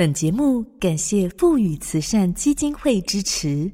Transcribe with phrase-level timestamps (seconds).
[0.00, 3.70] 本节目感谢富宇慈善基金会支持。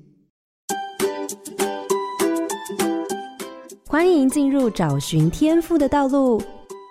[3.87, 6.43] 欢迎进入找寻天赋的道路，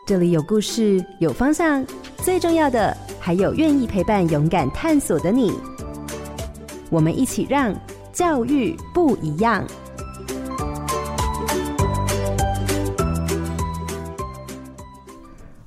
[0.07, 1.85] 这里有故事，有方向，
[2.19, 5.51] 最重要的还有愿意陪伴、勇敢探索的你。
[6.89, 7.77] 我们一起让
[8.13, 9.67] 教育不一样。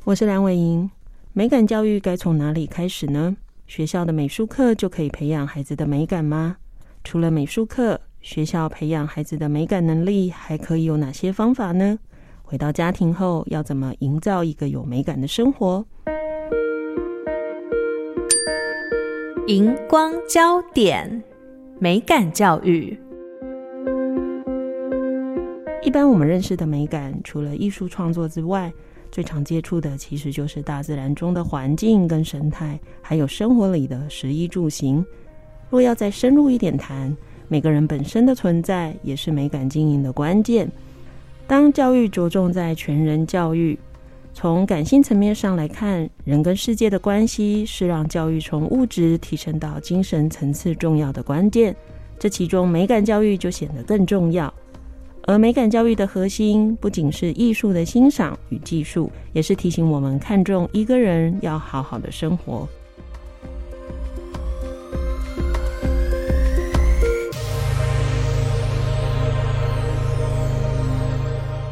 [0.05, 0.91] 我是梁伟莹，
[1.35, 3.37] 美感教育该从哪里开始呢？
[3.69, 6.57] 学校的美术课就可以培养孩子的美感吗？
[7.05, 11.99] 除了美术课，学校培养孩子的美感能力还可以有哪些方法呢？
[12.43, 15.85] 回到家庭后，要怎么营造一个有美感的生活？
[19.47, 21.23] 荧光焦点，
[21.79, 22.99] 美感教育。
[25.83, 28.73] 一般我们认识的美感，除了艺术创作之外，
[29.11, 35.05] 最常接触的其实就是大自然中的环境跟生态，还有生活里的食衣住行。
[35.71, 37.15] 若要再深入一点谈，
[37.49, 40.71] 每个人本身的存在也是美感经营的关键。
[41.47, 43.79] 当教育着重在全人教育，
[44.35, 51.75] 从感性层面上来看，人跟世界的关系是让教育从物质提升到精神层次重要的关键。
[52.19, 54.53] 这其中美感教育就显得更重要。
[55.29, 62.67] 而美感教育的核心，不仅是艺术的欣赏与技术，也是提醒我们看重一个人要好好的生活。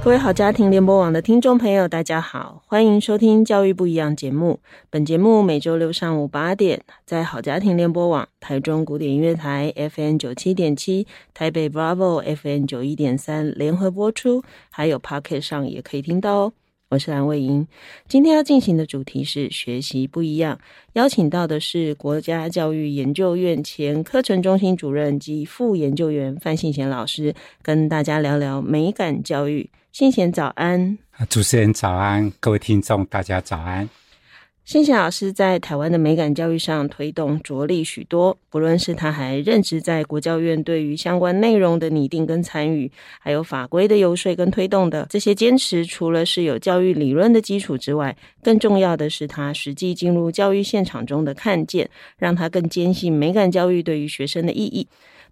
[0.06, 4.60] 各位好家庭联播网的听众朋友，大家好，欢迎收听《教育不一样》节目。
[4.88, 16.52] 本节目每周六上午八点，在好家庭联播网、台中古典音乐台 FM 九七点七、台北 Bravo FM 九一点三联合播出，还有 Pocket 上也可以听到哦。
[16.90, 17.66] 我是蓝伟莹，
[18.06, 20.60] 今天要进行的主题是学习不一样，
[20.92, 29.68] 邀请到的是国家教育研究院前课程中心主任及副研究员范信贤老师，跟大家聊聊美感教育。
[29.98, 30.98] 信贤早安，
[31.30, 33.88] 主持人早安，各位听众大家早安。
[34.62, 54.86] 信贤老师在台湾的美感教育上推动着力许多，不论是他还任职在国教院，对于相关内容的拟定跟参与，还有法规的游说跟推动的这些坚持，除了是有教育理论的基础之外，更重要的是他实际进入教育现场中的看见，让他更坚信美感教育对于学生的意义。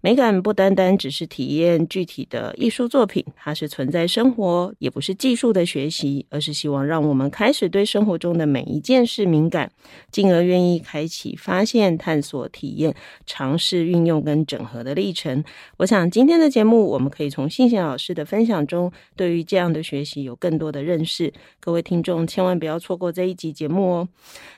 [0.04, 9.72] 美感不单单只是体验具体的艺术作品，它是存在生活，也不是技术的学习，而是希望让我们开始对生活中的每一件事敏感，
[10.10, 12.94] 进而愿意开启发现、探索、体验、
[13.24, 15.42] 尝试、运用跟整合的历程。
[15.78, 21.32] 我想今天的节目，我们可以从信贤老师的分享中，对于这样的学习有更多的认识。
[21.58, 24.08] 各位听众千万不要错过这一集节目哦。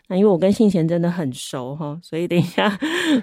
[0.09, 2.79] 那因为我跟信贤真的很熟哈，所以等一下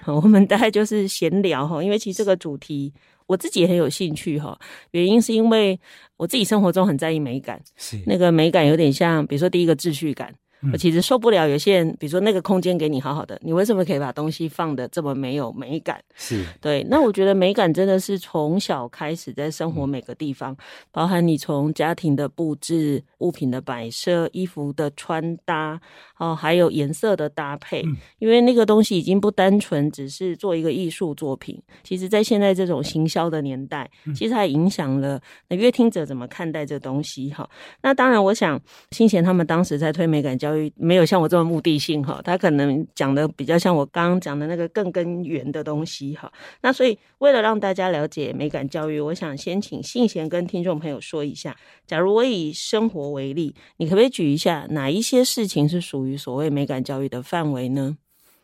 [0.06, 1.84] 我们大概就是闲聊哈。
[1.84, 2.94] 因为其实这个主题
[3.26, 4.58] 我自己也很有兴趣哈，
[4.92, 5.80] 原因是因为
[6.18, 10.34] 我自己生活中很在意美感，是那个美感有点像，比如说第一个秩序感。
[10.72, 16.02] 我其实受不了有些人，比如说那个空间给你好好的，你为什么可以把东西放的这么没有美感？
[16.16, 16.86] 是对。
[16.90, 20.56] 那我觉得美感真的是从小开始在生活每个地方，
[20.92, 25.80] 包含你从家庭的布置、物品的摆设、衣服的穿搭，
[26.18, 27.84] 哦，还有颜色的搭配，
[28.20, 35.20] 因为那个东西已经不单纯只是做一个艺术作品，其实在现在这种行销的年代，其实还影响了
[35.50, 37.50] 那乐听者怎么看待这东西哈。
[37.82, 38.60] 那当然，我想
[38.92, 40.72] 新贤他们当时在推美感教育。
[40.76, 46.32] 没有像我这么目的性哈，他可能讲的比较像我刚刚讲的那个更根源的东西哈。
[46.62, 51.56] 那所以为了让大家了解美感教育，我想先请信贤跟听众朋友说一下，
[51.86, 57.98] 假如我以生活为例，你可不可以举一下哪一些事情是属于所谓美感教育的范围呢？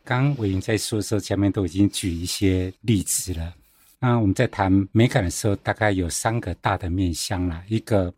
[0.03, 3.53] 刚刚伟莹在说的时候，前面都已经举一些例子了。
[3.99, 8.13] 那我们在谈美感的时候，大概有三个大的面向啦，一个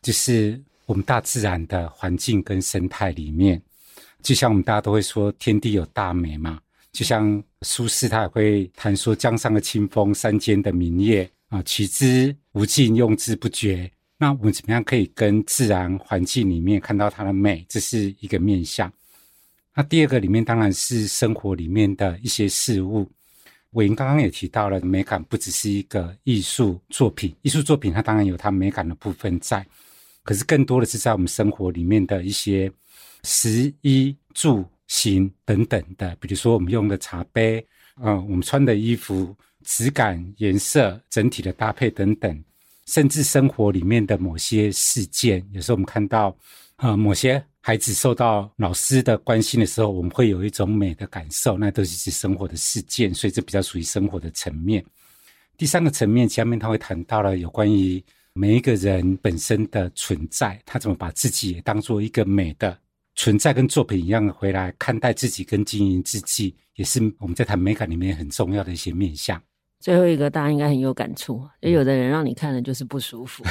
[0.00, 0.60] 就是。
[0.86, 3.60] 我们大自然的环境跟生态里面，
[4.22, 6.60] 就像我们大家都会说天地有大美嘛，
[6.92, 13.90] 就像苏轼他也会谈说江上的清风，山间的明月啊，取之无尽，用之不绝。
[14.16, 17.66] 那我们怎么样可以跟自然环境里面看到它的美？
[17.68, 18.90] 这是一个面向。
[19.74, 23.06] 那第二个里面当然是生活里面的一些事物。
[23.72, 29.66] 伟莹刚刚也提到了，美感不只是一个艺术作品，艺术作品它当然有它美感的部分在。
[30.26, 32.70] 可是更多的是在我们生活里面的一些
[33.22, 37.64] 食衣住行等等的，比如说我们用的茶杯，
[38.02, 39.34] 嗯，我们穿的衣服
[39.64, 42.44] 质感、颜色、整体的搭配等等，
[42.86, 46.36] 甚至生活里面的某些事件，有时候我们看到，
[46.76, 54.84] 呃，某些孩子受到老师的关心的时候，我们会有一种美的感受，那都是指生活的事件，所以这比较属于生活的层面。
[55.56, 58.02] 第三个层面，下面他会谈到了有关于
[58.38, 62.78] 每一个人本身的存在，他怎么把自己也当做一个美的
[63.14, 69.42] 存在，跟作品一样回来看待自己跟经营自己，也是我们在谈美感里面很重要的一些面向。
[69.78, 73.44] 最后一个大家应该很有感触，就有的人让你看了就是不舒服，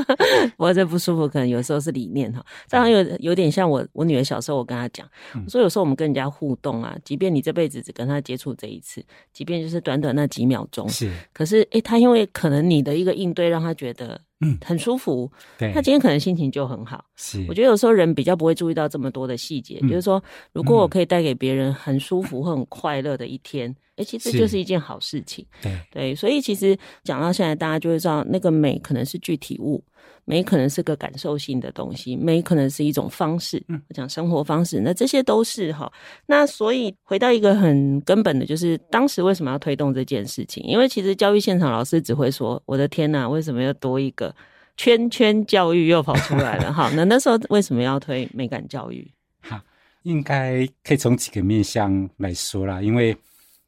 [0.56, 5.08] 不过这不舒服可能有时候是理念哈，这样有有点像我我女儿小时候，我跟她讲，
[5.44, 14.20] 我说有时候我们跟人家互动啊，即便你这辈子只跟她接触这一次，即便就是短短那几秒钟，是，可是诶，她因为可能你的一个应对让她觉得。
[14.42, 15.30] 嗯，很舒服。
[15.58, 17.04] 对，他今天可能心情就很好。
[17.16, 19.78] 是，我觉得有时候人比较不会注意到这么多的细节。
[19.80, 20.22] 嗯、就是说，
[20.52, 25.46] 如果我可以带给别人很舒服很快乐的一天，哎、嗯，其实就是一件好事情。
[25.62, 29.82] 对对，所以其实讲到现在，大家就会知道，那个美可能是具体物。
[30.24, 35.92] 美可能是个感受性的东西，美可能是一种方式，嗯，我讲生活方式，那这些都是哈。
[36.26, 40.62] 那所以回到一个很根本的，就是当时为什么要推动这件事情？
[40.64, 44.32] 因为其实教育现场老师只会说：“我的天呐，为什么要多一个
[44.76, 49.10] 圈圈教育又跑出来了？” 哈，那那时候为什么要推美感教育？
[49.40, 49.62] 哈，
[50.02, 53.16] 应该可以从几个面向来说啦，因为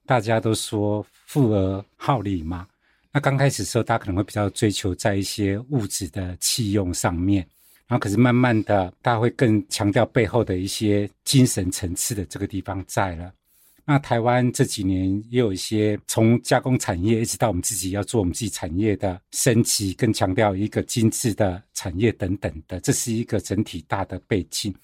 [0.06, 2.66] 大家都说富而好礼嘛。
[3.14, 7.46] 那刚开始的时候，大家可能会比较追求在一些物质的器用上面，
[7.87, 13.32] 然后可是慢慢的，大家会更强调背后的一些精神层次的这个地方在了。
[13.84, 24.75] 那台湾这几年也有一些从加工产业一直到我们自己要做我们自己产业的升级，更强调一个精致的产业等等的，这是一个整体大的背景。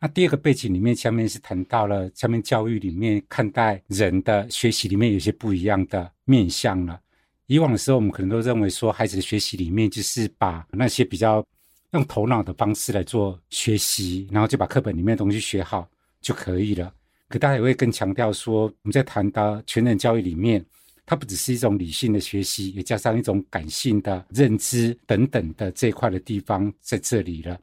[0.00, 7.00] 那第二个背景里面，下面是谈到了下面教育里面看待人的学习里面有些不一样的面向了。
[7.46, 11.44] 以往的时候，我们可能都认为说，孩子的学习里面就是把那些比较
[11.92, 15.88] 用头脑的方式来做学习，然后就把课本里面的东西学好
[16.20, 16.92] 就可以了。
[17.28, 20.64] 可大家也会更强调说，我们在谈到全人教育里面，
[21.04, 27.60] 它不只是一种理性的学习，也加上一种感性的认知等等的这一块的地方在这里了。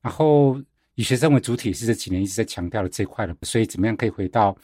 [0.00, 0.60] 然后
[0.94, 4.56] 以学生为主体是这几年一直在强调的这一块了，所以怎么样可以回到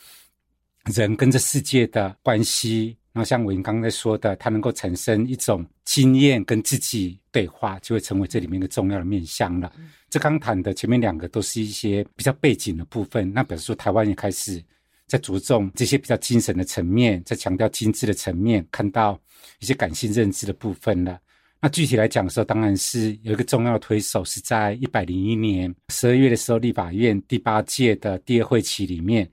[0.95, 2.97] 人跟这世界的关系？
[3.13, 9.73] 然后像我刚刚在说的，它能够产生一种经验跟自己对话，就会成为这里面一个重要的面向了。
[9.79, 14.63] 嗯、这刚谈的前面两个都是一些比较背景的部分，那比如说台湾也开始
[15.09, 19.21] 在着重这些比较精神的层面，在强调精致的层面，看到
[19.59, 21.19] 一些感性认知的部分了。
[21.61, 29.29] 那具体来讲的时候，当然是有一个重要的推手是在一百零一年十二月的时候，立法院第八届的第二会期里面。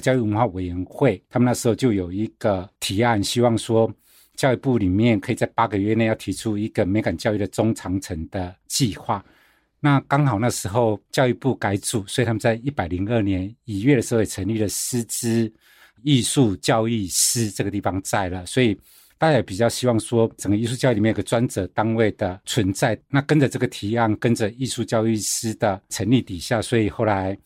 [0.00, 3.92] 教育文化委员会，他们那时候就有一个提案，希望说
[4.36, 9.24] 教育部里面可以在八个月内要提出一个美感教育的中长程的计划。
[9.80, 15.52] 那刚好那时候教育部改组，所以他们在一百零二年一月的时候也成立了师资
[16.02, 18.78] 艺术教育师这个地方在了，所以
[19.18, 22.98] 大家也比较希望说整个艺术教育里面有个专责单位的存在。
[23.08, 27.38] 那跟着这个提案，跟着艺术教育师的成立底下，所以后来。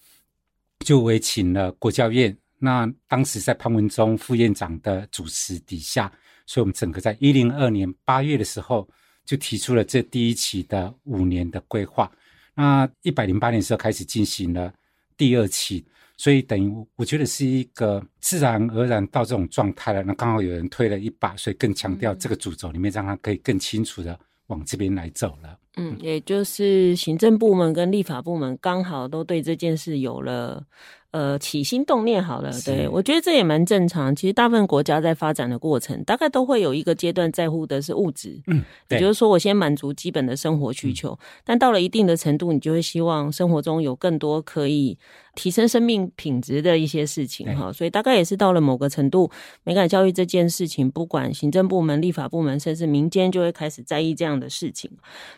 [0.85, 6.11] 就委请了国教院，那当时在潘文忠副院长的主持底下，
[6.47, 8.89] 所以我们整个在一零二年八月的时候
[9.25, 12.09] 就提出了这第一期的五年的规划。
[12.55, 14.73] 那一百零八年的时候开始进行了
[15.17, 15.85] 第二期，
[16.17, 20.05] 所以等于我觉得是一个自然而然到这种状态了。
[20.05, 24.17] 那刚好有人推了一把，所以更强调这个主轴里面，让他可以更清楚的
[24.47, 25.59] 往这边来走了。
[25.77, 30.65] 嗯，也就是行政部门跟立法部门刚好都对这件事有了。
[31.13, 34.17] 呃，起心动念好了，对，我觉得这也蛮正常。
[34.17, 44.97] 其实大部分国家在发展的过程，大概都会有一个阶段在乎的是物质，嗯，也就是说，我先满足基本的生活需求，嗯，但到了一定的程度，你就会希望生活中有更多可以
[45.35, 47.73] 提升生命品质的一些事情哈。
[47.73, 49.31] 所以大概也是到了某个程度，
[49.65, 54.91] 美感教育这件事情，不管行政部门、立法部门，甚至民间，就会开始在意这样的事情。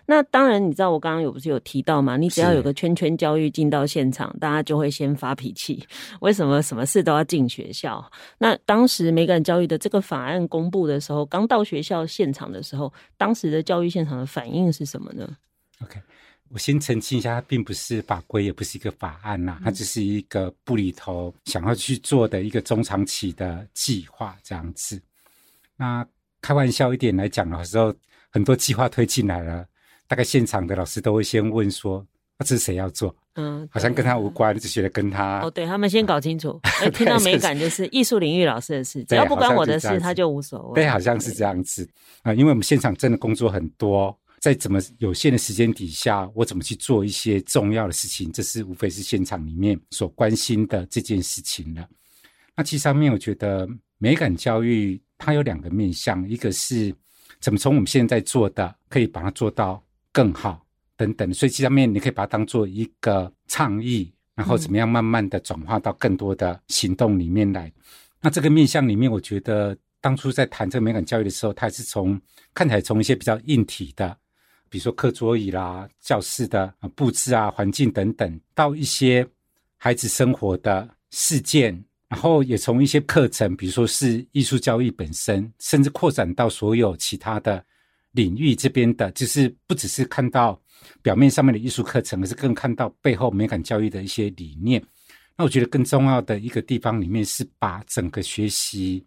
[0.07, 2.17] 那当然，你知道我刚刚有不是有提到嘛？
[2.17, 5.85] 你只要有个圈圈教育进到现场，大家就会先发脾气。
[6.21, 8.05] 为什么什么事都要进学校？
[8.39, 15.29] 那当时美感教育的这个法案公布的时候，刚到学校现场的时候，当时的教育现场的反应是什么呢
[15.83, 16.01] ？OK，
[16.51, 25.01] 我先澄清一下，它并不是法规，也不是一个法案呐，它只是一个部里头想要去做的一个中长期的计划这样子。
[25.77, 26.07] 那
[26.41, 27.95] 开玩笑一点来讲的时候，
[28.31, 29.67] 很多计划推进来了，
[30.07, 32.07] 大概现场的老师都会先问说。
[32.37, 33.15] 那这是谁要做？
[33.35, 40.75] 嗯，好像跟他无关，就觉得跟他哦，对他们先搞清楚， 哎，听到美感就是艺术领域老师的事，只要不关我的事，他就无所谓。
[40.75, 41.89] 对，好像是这样子
[42.23, 51.89] 啊，因为我们现场真的工作很多，在怎么有限的时间底下，我怎么去做一些重要的事情，这是无非是现场里面所关心的这件事情了。
[52.55, 56.95] 那其实上面我觉得美感教育它有两个面向，一个是
[57.41, 59.83] 怎么从我们现在做的可以把它做到
[60.13, 60.63] 更好。
[60.95, 67.73] 等等，所以其实上面你可以把它当做一个倡议，然后怎么样慢慢的转化到更多的行动里面来。
[68.21, 72.21] 那这个面向里面，我觉得当初在谈这个美感教育的时候，它是从
[72.53, 74.15] 看起来从一些比较硬体的，
[74.75, 79.25] 比如说课桌椅啦、教室的布置啊、环境等等，到一些
[79.77, 81.73] 孩子生活的事件，
[82.09, 87.65] 然后也从一些课程，比如说是艺术教育本身，甚至扩展到所有其他的
[88.11, 90.61] 领域这边的，就是不只是看到。
[91.01, 94.85] 表面上面的艺术课程，而是更看到背后美感教育的一些理念。
[95.35, 99.03] 那我觉得更重要的一个地方里面是把整个学习，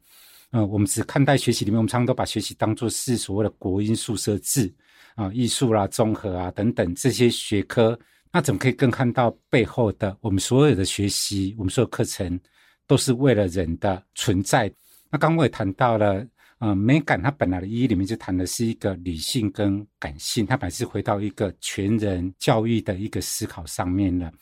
[0.52, 4.74] 嗯、我们只看待学习里面，我们常常都把学习当作是所谓的国英数社自
[5.18, 8.00] 啊，艺术啦、综合啊等等这些学科。
[8.32, 12.40] 那怎么可以更看到背后的我们所有的学习，我们所有课程
[12.86, 14.74] 都是为了人的存在？
[15.10, 16.26] 那刚刚我也谈到了。
[16.60, 24.34] 呃，美感它本来的意义里面就谈的是一个理性跟感性，它本来是回到一个全人教育的一个思考上面了。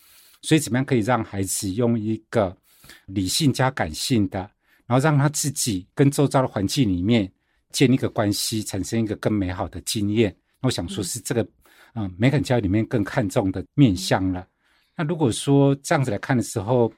[0.42, 2.56] 所以，怎么样可以让孩子用一个
[3.08, 4.40] 理性加感性的，
[4.88, 7.30] 然后让他自己跟周遭的环境里面
[7.74, 10.34] 建立一个关系，产生一个更美好的经验？
[10.62, 11.44] 我想说是这个，
[11.94, 14.48] 嗯、呃，美感教育里面更看重的面向了。
[14.96, 16.92] 那如果说这样子来看的时候，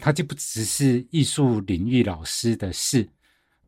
[0.00, 3.06] 它就不只是艺术领域老师的事。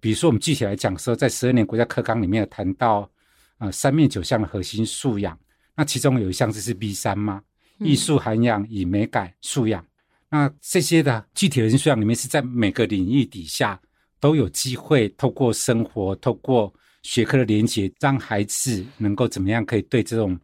[0.01, 3.11] 比如说，我们具体来讲说，在十二年国家课纲里面有谈到，
[3.59, 5.39] 呃，三面九项的核心素养。
[5.75, 7.43] 那其中有一项就是 B 三嘛，
[7.79, 9.85] 艺术涵养与美感素养。
[10.29, 13.81] 那这些的具体核心素养里面，是在每个领域底下
[14.19, 16.73] 都有机会透过生活、透过
[17.04, 20.37] 学科的连结，让孩子能够怎么样可以对这种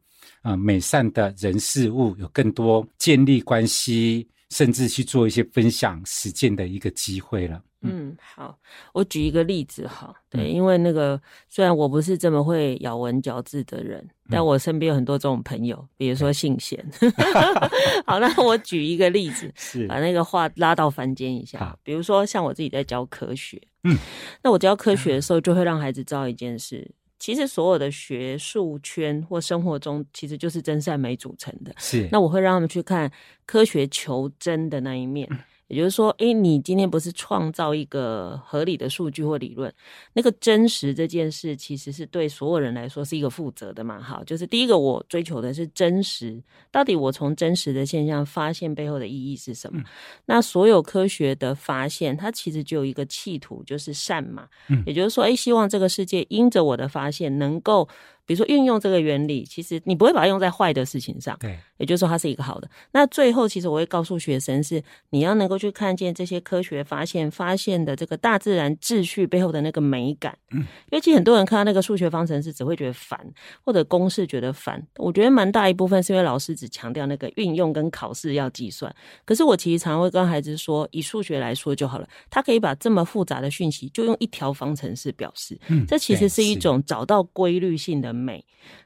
[0.43, 7.61] 呃美善的人事物有更多建立关系，甚至去做一些分享实践的一个机会了。
[7.83, 8.59] 嗯，好，
[8.93, 16.79] 我举一个例子哈，对，因为那个虽然我不是这么会咬文嚼字的人，嗯、但我身边有很多这种朋友，比如说姓贤。
[17.01, 17.11] 嗯、
[18.05, 19.87] 好，那我举一个例子，是。
[19.87, 23.97] 把那个话拉到凡间一下，比如说像我自己在教科学，嗯，
[24.43, 32.09] 那我教科学的时候，就会让孩子知道一件事，嗯、其实所有的学术圈或生活中，其实就是真善美组成的，是。
[32.13, 33.11] 那我会让他们去看
[33.47, 35.29] 科学求真的那一面。
[35.71, 39.73] 嗯也就是说，诶，你今天不是创造一个合理的数据或理论，
[40.13, 44.03] 那个真实这件事，其实是对所有人来说是一个负责的嘛。
[44.03, 49.81] 好，就是第一个，我追求的是真实，到底我从真实的现象发现背后的意义是什么？
[49.81, 49.85] 嗯、
[50.27, 54.49] 那所有科学的发现，它其实就有一个企图，就是善嘛。
[54.69, 57.89] 嗯，也就是说，诶，希望这个世界因着我的发现能够。
[58.31, 62.71] 比如说运用这个原理，其实你不会把它用在坏的事情上，对，也就是说它是一个好的。
[62.93, 70.39] 那最后，其实我会告诉学生是，你要能够去看见这些科学发现发现的这个大自然秩序背后的那个美感。
[70.53, 73.19] 嗯，因为其实很多人看到那个数学方程式只会觉得烦，
[73.65, 74.81] 或者公式觉得烦。
[74.99, 78.95] 我觉得蛮大一部分是因为老师只强调那个运用跟考试要计算。
[79.25, 85.59] 可是我其实常常会跟孩子说，以数学来说就好了，他可以把这么复杂的讯息就用一条方程式表示。
[85.67, 88.45] 嗯，这其实是一种找到规律性的美，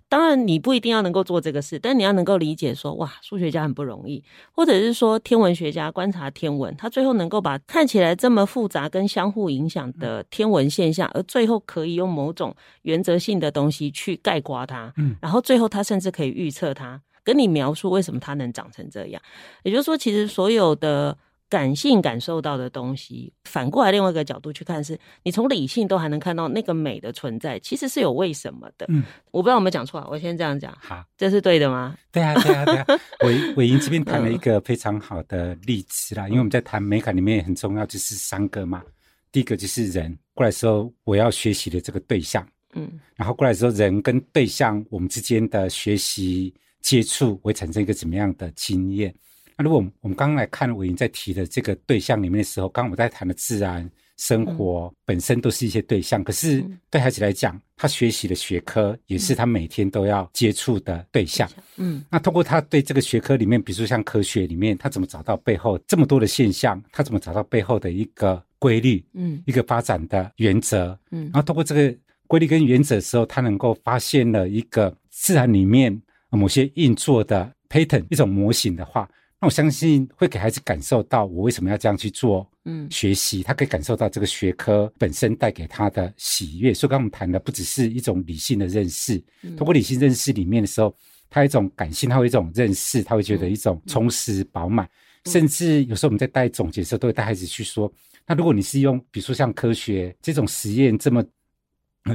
[0.08, 4.22] 当然你不一定要能够做这个事，但你要能够理解说，哇，数学家很不容易，
[4.52, 19.20] 或者是说天文学家观察天文，他最后能够把看起来这么复杂跟相互影响的天文现象，而最后可以用某种原则性的东西去概括它，嗯，然后最后他甚至可以预测它，跟你描述为什么它能长成这样，
[19.64, 21.18] 也就是说，其实所有的。
[21.54, 28.87] 感性感受到的东西，反过来另外一个角度去看是，是你从理性都还能看到那个美的存在，其实是有为什么的。
[28.88, 30.76] 嗯，我不知道有没有讲错，我先这样讲。
[30.80, 31.96] 好，这是对的吗？
[32.11, 32.87] 对啊，对啊，对啊。
[33.25, 38.82] 伟伟英这边谈了一个非常好的例子啦，嗯、因为我们在谈美感里面也很重要，就是三个嘛。
[39.30, 42.44] 第一个就是人过来时候，我要学习的这个对象，
[42.75, 49.14] 嗯，然后过来时候，人跟对象我们之间的学习接触会产生一个怎么样的经验？
[49.56, 61.49] 那如果我们刚刚来看伟莹在提的这个对象里面的时候，刚刚我们在谈的自然生活本身都是一些对象，可是对孩子来讲，他学习的学科也是他每天都要接触的对象。
[61.76, 66.82] 嗯，那通过他对这个学科里面，比如说像科学里面，他怎么找到背后这么多的现象？
[66.92, 69.04] 他怎么找到背后的一个规律？
[69.14, 70.99] 嗯，一个发展的原则。
[71.11, 71.96] 嗯，然后通过这个
[72.26, 79.08] 规律跟原则的时候，他能够发现了一个自然里面某些运作的 pattern 一种模型的话。
[79.44, 82.50] 那我相信会给孩子感受到我为什么要这样去做。
[82.64, 86.72] 嗯，学习他可以感受到这个学科本身带给他的喜悦。
[86.72, 89.22] 所以刚刚我们谈的不只是一种理性的认识，
[89.54, 90.96] 通过理性认识里面的时候，
[91.28, 94.88] 他有一种感性，他会有一种认识，他会觉得一种充实饱满。
[95.26, 97.92] 甚至有时候我们在带总结的时候，都会带孩子去说：
[98.26, 101.22] 那如果你是用，比如说像科学这种实验这么。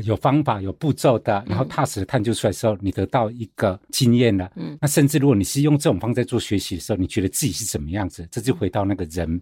[0.04, 4.52] 有方法、有步骤的，然后踏实的探究出来的时候，嗯、你得到一个经验了。
[4.56, 8.28] 嗯，那甚至如果你是用这种方式在做学习的时候，你觉得自己是怎么样子？
[8.32, 9.42] 这就回到那个人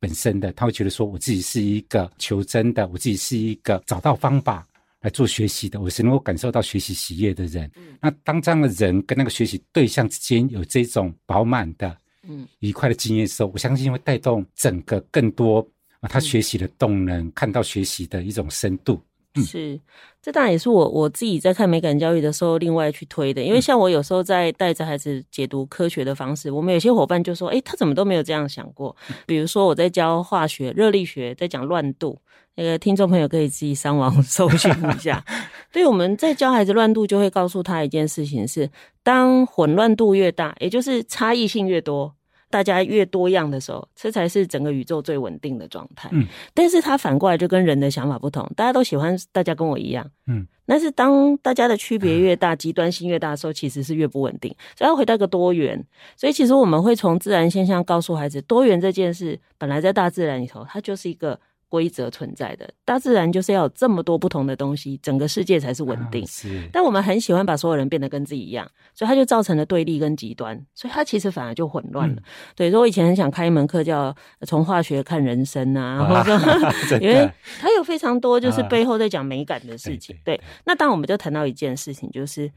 [0.00, 4.66] 本身的，他会觉得说，我自己是一个求真的，我自己是一个找到方法
[5.02, 7.70] 来做学习的，我是能够感受到学习喜悦的人。
[7.76, 11.94] 嗯，那当这样的人跟那个学习对象之间有这种饱满的、
[12.26, 15.58] 嗯，愉快的经验的时候，我相信会带动整个更多
[16.00, 18.98] 啊，他学习的动能，嗯、看到学习的一种深度。
[19.36, 19.80] 是，
[20.20, 23.42] 这当然也是我我自己在看美感教育的时候，另外去推的。
[23.42, 28.94] 因为像我有时候在带着孩子解读科学的方式，我们有些伙伴就说：“诶，他怎么都没有这样想过？”
[29.26, 32.18] 比如说我在教化学、热力学，在讲乱度，
[32.56, 35.24] 那个听众朋友可以自己上网 搜寻一下。
[35.72, 38.68] 对，我们在教孩子乱度，就会告诉他一件事情是：
[39.02, 42.14] 当混乱度越大，也就是差异性越多。
[42.52, 46.10] 大家越多样的时候，这才是整个宇宙最稳定的状态。
[46.12, 50.08] 嗯，但是它反过来就跟人的想法不同，大家都喜欢大家跟我一样。
[50.26, 54.54] 嗯，但是当大家的区别越大，极端性越大的时候，其实是越不稳定。
[54.76, 55.82] 所以要回到一个多元。
[56.16, 61.40] 所以其实我们会从自然现象告诉孩子，多元这件事本来在大自然里头，它就是一个。
[61.72, 66.22] 规则存在的大自然就是要有这么多不同的东西，整个世界才是稳定。
[66.22, 72.16] 啊、是，但我们很喜欢把所有人变得跟自己一样，所以它就造成了对立跟极端，所以它其实反而就混乱了。
[72.16, 72.22] 嗯、
[72.54, 74.14] 对，所以我以前很想开一门课叫
[74.46, 76.38] “从化学看人生”啊，啊或者
[76.86, 77.26] 说，因为
[77.58, 80.14] 它有非常多就是背后在讲美感的事情。
[80.14, 82.52] 啊、对，那当然我们就谈到一件事情，就是。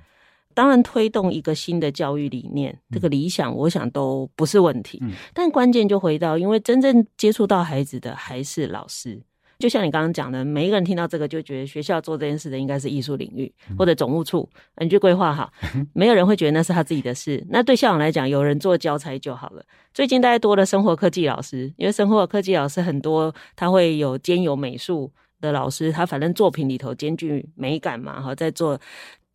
[0.56, 4.98] 当然，推动一个新的教育理念，这个理想，我想都不是问题。
[5.02, 9.22] 嗯，但关键就回到，因为真正接触到孩子的还是老师。
[9.58, 14.50] 就像你刚刚讲的，每一个人听到这个就觉得学校做这件事的应该是艺术领域或者总务处，
[14.82, 15.52] 你就规划好，
[15.94, 17.42] 没有人会觉得那是他自己的事。
[17.50, 19.64] 那对校长来讲，有人做教材就好了。
[19.94, 25.10] 最近大家多了生活科技老师，因为生活科技老师很多，他会有兼有美术
[25.40, 28.80] 的老师，他反正作品里头兼具美感嘛，哈，在做。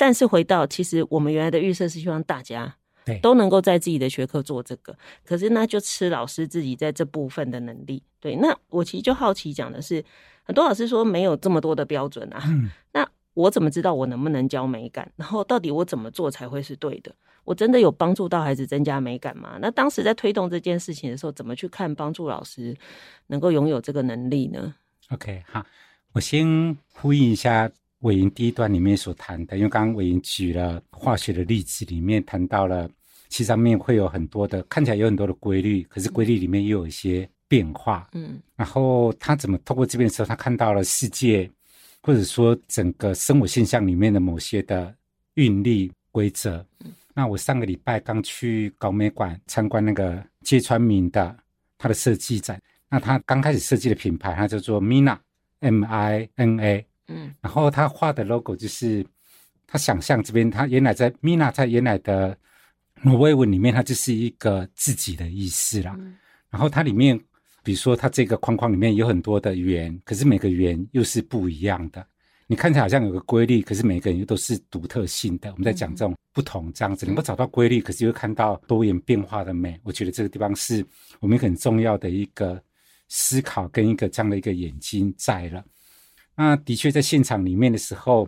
[0.00, 2.74] 但是回到，其实我们原来的预设是希望大家
[3.20, 8.02] 都能够在自己的学科做这个，可是那就吃老师自己在这部分的能力。
[8.18, 10.02] 对，那我其实就好奇讲的是，
[10.42, 15.12] 很多老师说没有这么多的标准啊，嗯、那我怎么知道我能不能教美感？
[15.16, 17.14] 然后到底我怎么做才会是对的？
[17.44, 19.58] 我真的有帮助到孩子增加美感吗？
[19.60, 22.74] 那当时在推动这件事情的时候，怎么去看帮助老师
[23.26, 24.74] 能够拥有这个能力呢
[25.10, 25.62] ？OK，好，
[26.12, 27.70] 我先呼应一下。
[28.00, 32.90] 伟莹第一段里面所谈的，因为刚刚伟莹举了化学的例子，里面谈到了
[33.28, 38.08] 其实上面会有很多的看起来有很多的规律，可是规律里面又有一些变化。
[38.12, 41.50] 嗯，然后他怎么透过这边的时候，他看到了世界，
[42.02, 44.94] 或者说整个生活现象里面的某些的
[45.34, 46.66] 运力规则。
[46.84, 51.36] 嗯，那我上个礼拜刚去高美馆参观那个芥川明的
[51.76, 52.58] 他的设计展，
[52.88, 56.86] 那他刚开始设计的品牌，他叫做 Mina，M-I-N-A。
[57.11, 59.05] 嗯，然后他画的 logo 就是
[59.66, 62.37] 他想象这边，他原来在 Mina 在原来的
[63.03, 65.96] 挪威文里面，它就是一个自己的意思啦。
[65.99, 66.16] 嗯、
[66.51, 67.18] 然后它里面，
[67.62, 72.07] 比如说它这个框框里面有很多的圆，可是每个圆又是不一样的。
[72.46, 75.51] 你看起来好像有个规律，可是每个人又都是独特性的。
[75.53, 79.81] 我们在讲这种不同这样子，能够找到规律，可是又看到多元变化的美。
[79.83, 80.85] 我觉得这个地方是
[81.20, 82.61] 我们很重要的一个
[83.09, 85.64] 思考跟一个这样的一个眼睛在了。
[86.40, 88.26] 那的确，在现场里面的时候，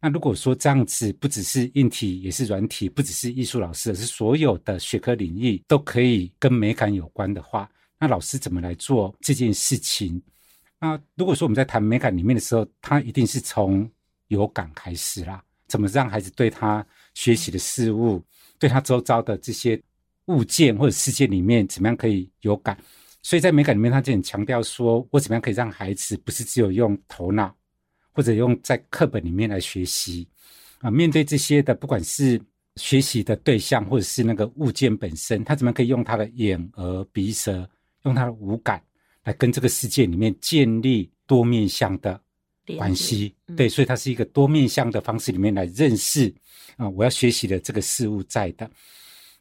[0.00, 10.22] 那如果说这样子，不只是硬体，也是软体，不只是艺术老师，而是所有的学科领域都可以跟美感有关的话，那老师怎么来做这件事情？
[10.78, 13.86] 那如果说我们在谈美感里面的时候，他一定是从
[14.28, 15.44] 有感开始啦。
[15.68, 18.24] 怎么让孩子对他学习的事物，
[18.58, 19.78] 对他周遭的这些
[20.28, 22.74] 物件或者世界里面，怎么样可以有感？
[23.22, 27.54] 所以在美感里面，他就很强调说，我怎么样可以让孩子不是只有用头脑，
[28.12, 30.26] 或者用在课本里面来学习
[30.80, 30.90] 啊？
[30.90, 32.40] 面对这些的，不管是
[32.76, 37.68] 学习的对象，或者是那个物件本身，他怎么样可以用他的眼、耳、鼻、舌，
[38.04, 38.82] 用他的五感
[39.24, 42.18] 来跟这个世界里面建立多面向的
[42.78, 43.34] 关系？
[43.48, 46.32] 嗯、对，所以它是一个多面向的方式里面来认识
[46.76, 48.70] 啊，我要学习的这个事物在的。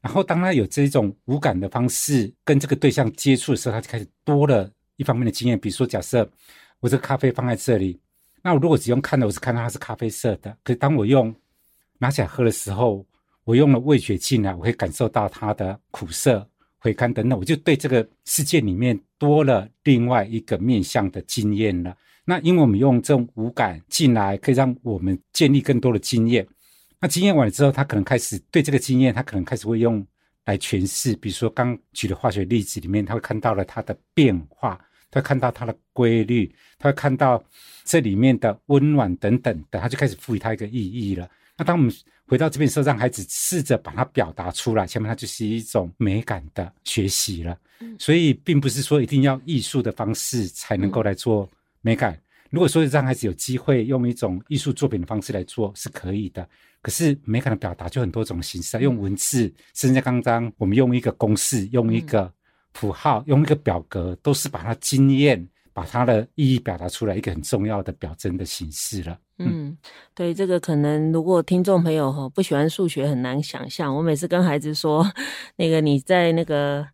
[0.01, 5.59] 然后，当他有这种无感的方式跟这个对象接触的时候，他就开始多了一方面的经验。
[5.59, 6.29] 比如说，假设
[6.79, 7.99] 我这个咖啡放在这里，
[8.41, 10.55] 那我如果只用看的，我是看到它是咖啡色的。
[10.63, 11.35] 可是当我用
[11.97, 13.05] 拿起来喝的时候，
[13.43, 21.93] 我用了味觉进来，我会感受到它的苦涩回甘等等，我就对这个世界里面多了另外一个面向的经验了。
[22.23, 26.47] 那因为我们用这种五感进来，可以让我们建立更多的经验。
[27.01, 30.05] 那经验完了之后，他可能开始对这个经验，他可能开始会用
[30.45, 31.15] 来诠释。
[31.15, 37.41] 比如说刚举的化学例子里面，他会看到了它的变化，他会看到它的规律，他会看到
[37.85, 41.29] 这里面的温暖等等的，他就开始赋予它一个意义了。
[41.57, 41.93] 那当我们
[42.25, 47.57] 回到这边时候，让孩子试着把它表达出来，下面它就是一种美感的学习了。
[47.97, 51.49] 所以，并不是说一定要艺术的方式才能够来做
[51.81, 52.19] 美感。
[52.49, 56.47] 如果说让孩子有机会用一种艺术作品的方式来做，是可以的。
[56.81, 62.31] 可是美感的表达就很多种形式，用文字，甚至刚刚我们用一个公式，用一个
[62.73, 65.47] 符号，用一个表格，都是把它经验。
[65.71, 69.17] 把它的意义表达出来，一个很重要的表征的形式了。
[69.37, 69.77] 嗯，
[70.13, 73.95] 对，这个可能如果听众朋友哈不喜欢数学，很难想象。
[73.95, 75.09] 我每次跟孩子说，
[75.55, 76.85] 那个你在那个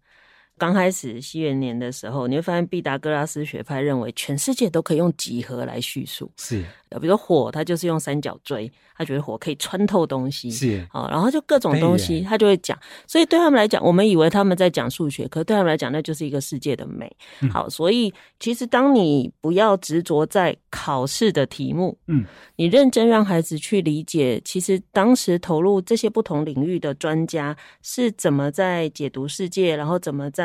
[0.57, 6.31] 刚开始西元年的时候，你会发现毕达哥拉斯学派认为全世界都可以用几何来叙述。
[6.37, 6.63] 是。
[7.01, 12.79] 比如说火，他就是用三角锥，他觉得火可以穿透东西，是啊，然后就各种东西，他就会讲。
[13.05, 17.13] 所以对他们来讲，我们以为他们在讲数学，可是对他们来讲，那就是一个世界的美。
[17.41, 22.23] 嗯、好，所以其实当你不要执着在考试的题目，嗯，
[22.55, 30.44] 你认真让孩子去理解，其实当时投入这些不同领域的专家是怎么在解读世界，然后怎么在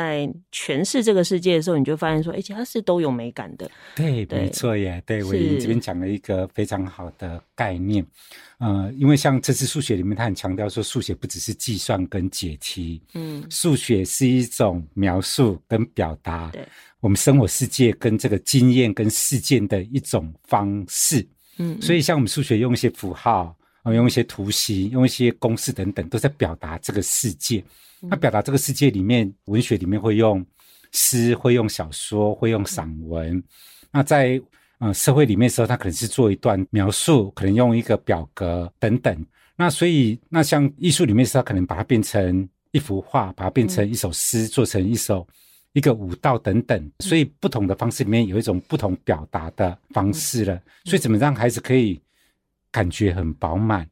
[0.51, 3.69] 诠释这个世界的时候，你就发现说，哎，其实它是都有美感的。
[3.95, 5.01] 对，对没错耶。
[5.05, 6.47] 对，我这边讲了一个。
[6.53, 8.05] 非常好的概念，
[8.57, 16.67] 呃，因为像这次数学里面，他很强调说，数学不只是计算跟解题，嗯，数学是一种描述跟表达，对，
[16.99, 21.25] 我们生活世界跟这个经验跟事件的一种方式，
[21.57, 27.63] 嗯，所以像我们数学用一些符号，啊，用一些图形，用一些公式等等，都在表达这个世界。
[28.01, 30.45] 那表达这个世界里面，文学里面会用
[30.91, 33.43] 诗，会用小说，会用散文，
[33.91, 34.41] 那在。
[34.83, 39.25] 嗯，社会里面的时候，他可能是做一段描述，可能用一个表格等等。
[39.55, 45.27] 那所以，那像艺术里面是，他可能把它变成一幅画，把它变成一首诗，做成一首
[45.73, 46.91] 一个舞蹈等等。
[46.97, 50.59] 所以，不同的方式里面有一种不同表达的方式了。
[50.85, 52.01] 所以，怎么让孩子可以
[52.71, 53.87] 感觉很饱满，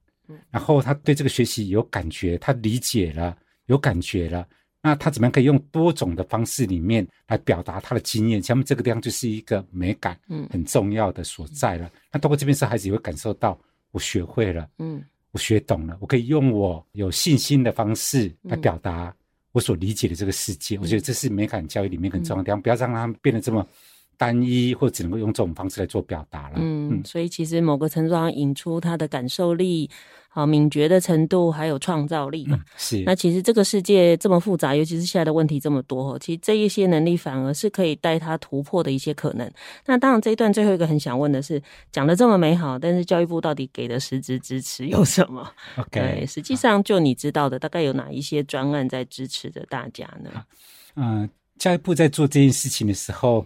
[0.50, 4.48] 然后他对这个学习有感觉，他理解了，有感觉了。
[4.82, 8.42] 那他怎么样可以用多种的方式里面来表达他的经验？
[8.42, 11.86] 像这个地方就是一个美感，嗯，很重要的所在了。
[11.88, 13.60] 嗯、那通过这边是，孩子也会感受到
[13.92, 19.14] 我学会了，嗯，我学懂了，我可以用我有信心的方式来表达
[19.52, 20.78] 我所理解的这个世界。
[20.78, 23.68] 嗯、我觉得这是美感教育里面很重要的地方，嗯、不要让他变得这么
[24.20, 26.56] 单一，或只能够用这种方式来做表达了。
[26.58, 29.90] 嗯，嗯，所以其实某个程度上引出他的感受力。
[30.32, 32.64] 好，敏觉的程度还有创造力嘛、嗯？
[32.78, 33.04] 是。
[33.04, 39.52] 那其实这个世界这么复杂，尤其是现在的问题这么多，其实这一些能力反而是可以带他突破的一些可能。
[39.88, 41.60] 那当然，这一段最后一个很想问的是，
[41.92, 50.30] 讲的这么美好，但是教育部到底给的实质支持有什么？OK，对，实际上就你知道的，大概有哪一些专案在支持着大家呢？
[50.96, 53.44] 嗯、呃，教育部在做这件事情的时候。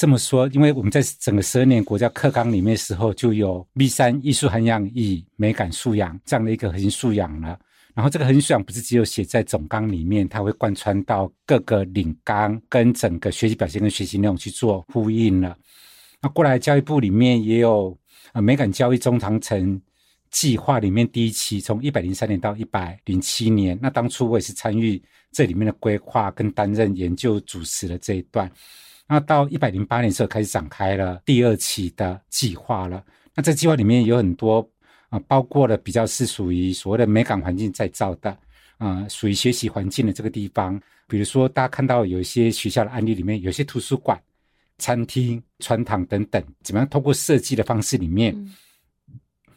[0.00, 7.60] 这么说，因为我们在整个十二年国家课纲里面的时候，就有 B 三艺术涵养与美感素养这样的一个核心素养了。
[7.94, 15.54] 然后这个核心素养不是只有写在总纲里面，它会贯穿到各个领纲，跟整个学习表现跟学习内容去做呼应了。
[16.22, 17.94] 那过来教育部里面也有
[18.32, 19.78] 呃美感教育中长程
[20.30, 23.78] 计划里面第一期，从一百零三年到一百零七年。
[23.82, 28.50] 那当初我也是参与这里面的规划跟担任研究主持的这一段。
[29.10, 33.04] 那到一百零八年的时候开始展开了第二期的计划了。
[33.34, 34.60] 那这计划里面有很多
[35.08, 38.30] 啊、呃，包括了比较是属于所谓的美感环境再造的
[38.78, 40.80] 啊，属、呃、于学习环境的这个地方。
[41.08, 44.16] 比如说，大家看到有一些学校的案例里面，有些图书馆、
[44.78, 48.32] 餐厅、穿堂等等，怎么样通过设计的方式里面，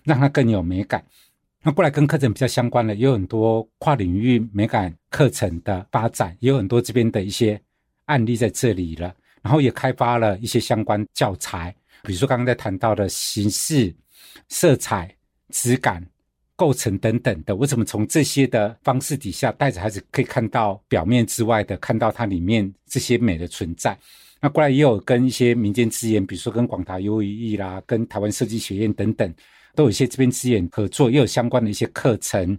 [0.04, 1.06] 让它更有美感。
[1.62, 7.62] 那过来跟课程比较相关的，也有很多跨领域美感课程的发展，也有很多这边的一些
[8.06, 9.14] 案例在这里了。
[9.44, 13.94] 然后也开发了一些相关教材，比如说刚刚在谈到的形式、
[14.48, 15.14] 色彩、
[15.50, 16.02] 质感、
[16.56, 17.54] 构成等等的。
[17.54, 23.98] 我怎么从这些的方式底下带着孩子可以看到表面之外的，看到它里面这些美的存在？
[24.40, 29.34] 那过来也有跟一些民间资源，比如说跟广达 U E 啦，跟台湾设计学院等等，
[29.76, 32.58] 都有一些这边资源合作，也有相关的一些课程。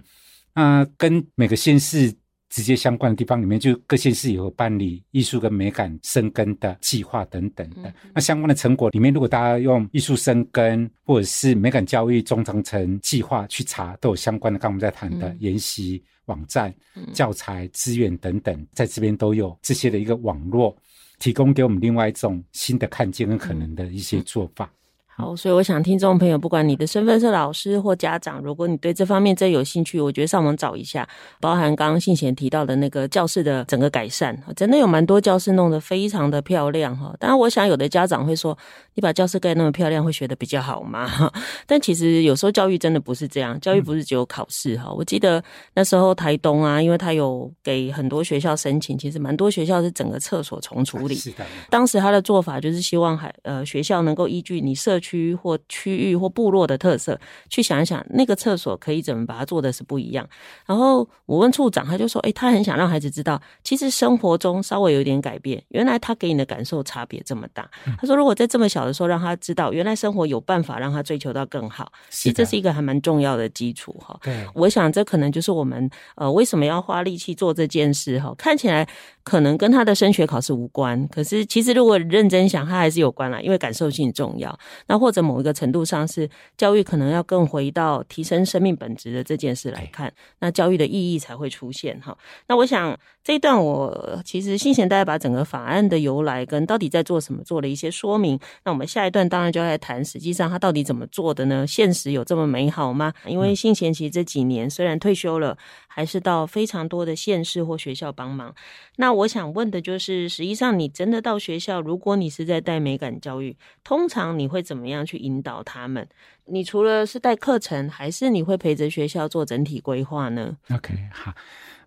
[0.55, 2.15] 那跟每个县市。
[2.55, 7.93] 直接相关的地方里面，就各县市有办理艺术跟美感生根的计划等等的。
[8.15, 16.73] 那相关的成果里面，如果大家用艺术生根或者是美感教育中长程计划去查，都有相关的，刚我们在谈的研习网站、
[17.13, 20.77] 教材资源等等，在这边都有这些的一个网络，
[21.19, 24.71] 提供给我们另外一种新的看见跟可能的一些做法。
[25.17, 31.09] 好，所以我想听众朋友，不管你的身份是老师或家长，如果你对这方面真有兴趣，我觉得上网找一下，
[31.41, 37.15] 包含刚刚信贤提到的那个教室的整个改善，真的有蛮多教室弄得非常的漂亮哈。
[37.21, 38.59] 当然，我想有的家长会说，
[38.95, 41.09] 你把教室盖那么漂亮，会学得比较好吗？
[41.65, 44.93] 但其实有时候教育真的不是这样，教育不是只有考试哈。
[44.93, 45.41] 我记得
[45.75, 51.15] 那时候台东啊，因为他有给很多学校申请，其实蛮多学校是整个厕所重处理。
[51.15, 51.47] 是的。
[51.71, 55.01] 当时他的做法就是希望还呃学校能够依据你设。
[55.05, 60.27] 区或区域或部落的特色，去想一想那个厕所可以怎么把它做的是不一样。
[60.65, 67.69] 然后我问处长，他就说：“诶，他很想让孩子知道，其实生活中稍微有点改变，原来他给你的感受差别这么大。”
[68.01, 78.35] 他说：“如果在这么小的时候让他知道，原来生活有办法让他追求到更好，其实这是一个还蛮重要的基础哈。”对，我想这可能就是我们呃为什么要花力气做这件事哈。
[78.39, 78.89] 看起来
[79.23, 84.57] 可能跟他的升学考试无关，可是其实如果认真想，他还是有关啦，因为感受性重要。
[84.87, 92.17] 那或者某一个程度上是教育，可能要更回到提升生命本质的这件事来看，那教育的意义才会出现哈。
[92.49, 98.39] 那我想这一段我其实信贤大家把整个法案的由来跟到底在做什么做了一些说明。
[98.65, 101.67] 那我们下一段当然就要来谈，实际上他到底怎么做的呢？
[101.67, 103.13] 现实有这么美好吗？
[103.27, 105.57] 因为信贤其实这几年虽然退休了，
[105.95, 108.53] 还是到非常多的县市或学校帮忙。
[108.97, 116.05] 那我想问的就是，实际上你真的到学校，如果你是在带美感教育，通常你会怎么样去引导他们？
[116.47, 121.33] 你除了是带课程，还是你会陪着学校做整体规划呢？OK，好，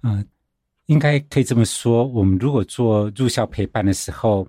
[0.04, 0.26] 嗯、呃，
[0.86, 2.06] 应该可以这么说。
[2.06, 4.48] 我们如果做入校陪伴的时候，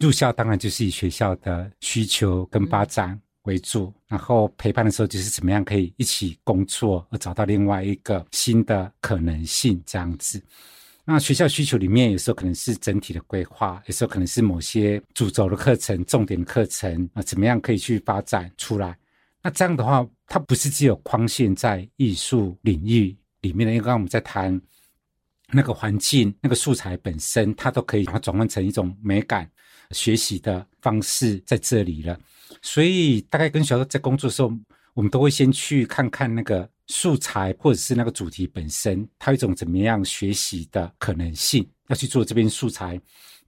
[0.00, 10.42] 入校当然就是以学校的需求跟发展为主，然后陪伴的时候就是怎么样可以一起工作，而找到另外一个新的可能性，这样子。
[11.04, 18.98] 那学校需求里面，有时候可能是整体的规划，有时候可能是某些主轴的课程、重点课程啊，怎么样可以去发展出来？
[19.40, 24.60] 那这样的话，它不是只有框限在艺术领域里面的，因为刚刚我们在谈
[25.52, 29.48] 那个环境、那个素材本身，它都可以把它转换成一种美感
[29.90, 32.18] 学习的方式在这里了。
[32.62, 34.52] 所以，大概跟学校在工作的时候，
[34.94, 36.68] 我们都会先去看看那个。
[36.88, 42.96] 素材或者是那个主题本身，它有一种怎么样学习的可能性，要去做这边素材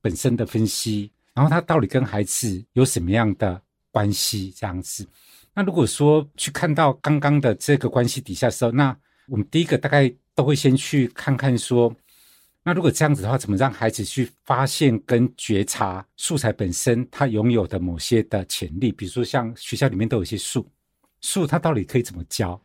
[0.01, 5.07] 本身的分析，然后它到底跟孩子有什么样的关系这样子。
[5.55, 8.99] 那如果说去看到刚刚的这个关系底下的时候，那
[9.29, 11.95] 我们第一个大概都会先去看看说，
[12.65, 18.93] 那如果这样子的话，怎么让孩子去发现跟觉察素材本身它拥有的某些的潜力？
[18.93, 20.69] 比如说像学校里面都有一些树，
[21.21, 22.61] 树它到底可以怎么教？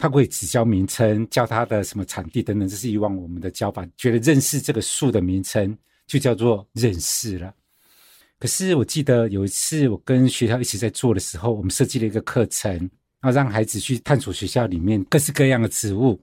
[0.00, 5.76] 他会只教名称，教它的什么产地等等，这是以往我们的教法，觉得认识这个树的名称
[6.06, 7.52] 就叫做认识了。
[8.38, 12.88] 可是我记得有一次我跟学校一起在做的时候，我们设计了一个课程，
[13.24, 16.22] 要让孩子去探索学校里面各式各样的植物，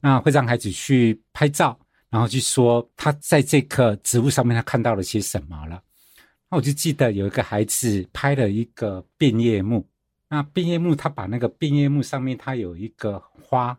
[0.00, 1.76] 那会让孩子去拍照，
[2.10, 5.82] 然后去说他在这棵植物上面他看到了些什么了。
[6.48, 9.86] 那我就记得有一个孩子拍了一个变叶木。
[10.28, 13.78] 那变叶木，他把那个变叶木上面它有一个花，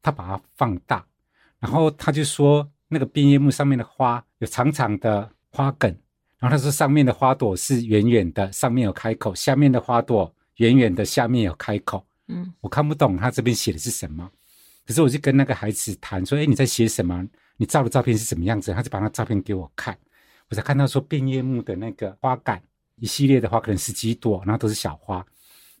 [0.00, 1.04] 他把它放大，
[1.58, 5.90] 然后他就说那个变叶木上面的花有长长的花梗，
[6.38, 12.06] 然后他说上面的花朵是圆圆的，上面有开口；下面的花朵圆圆的，下面有开口。
[12.28, 14.30] 嗯，我看不懂他这边写的是什么，
[14.86, 17.26] 可是我就跟那个孩子谈说：“哎，你在写什么？
[17.60, 19.94] 你照的照片是什么样子？”他就把那照片给我看，
[20.48, 22.58] 我才看到说变叶木的那个花杆
[22.96, 25.22] 一系列的花可能十几朵，然后都是小花。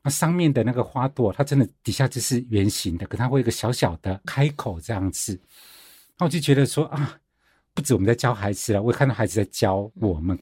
[0.02, 5.40] 那上面的那个花朵，它真的底下就是圆形的，可它会有一个小小的开口这样子。
[6.18, 7.18] 那我就觉得说啊，
[7.72, 10.38] 不止我们在教孩子了，我也看到孩子在教我们，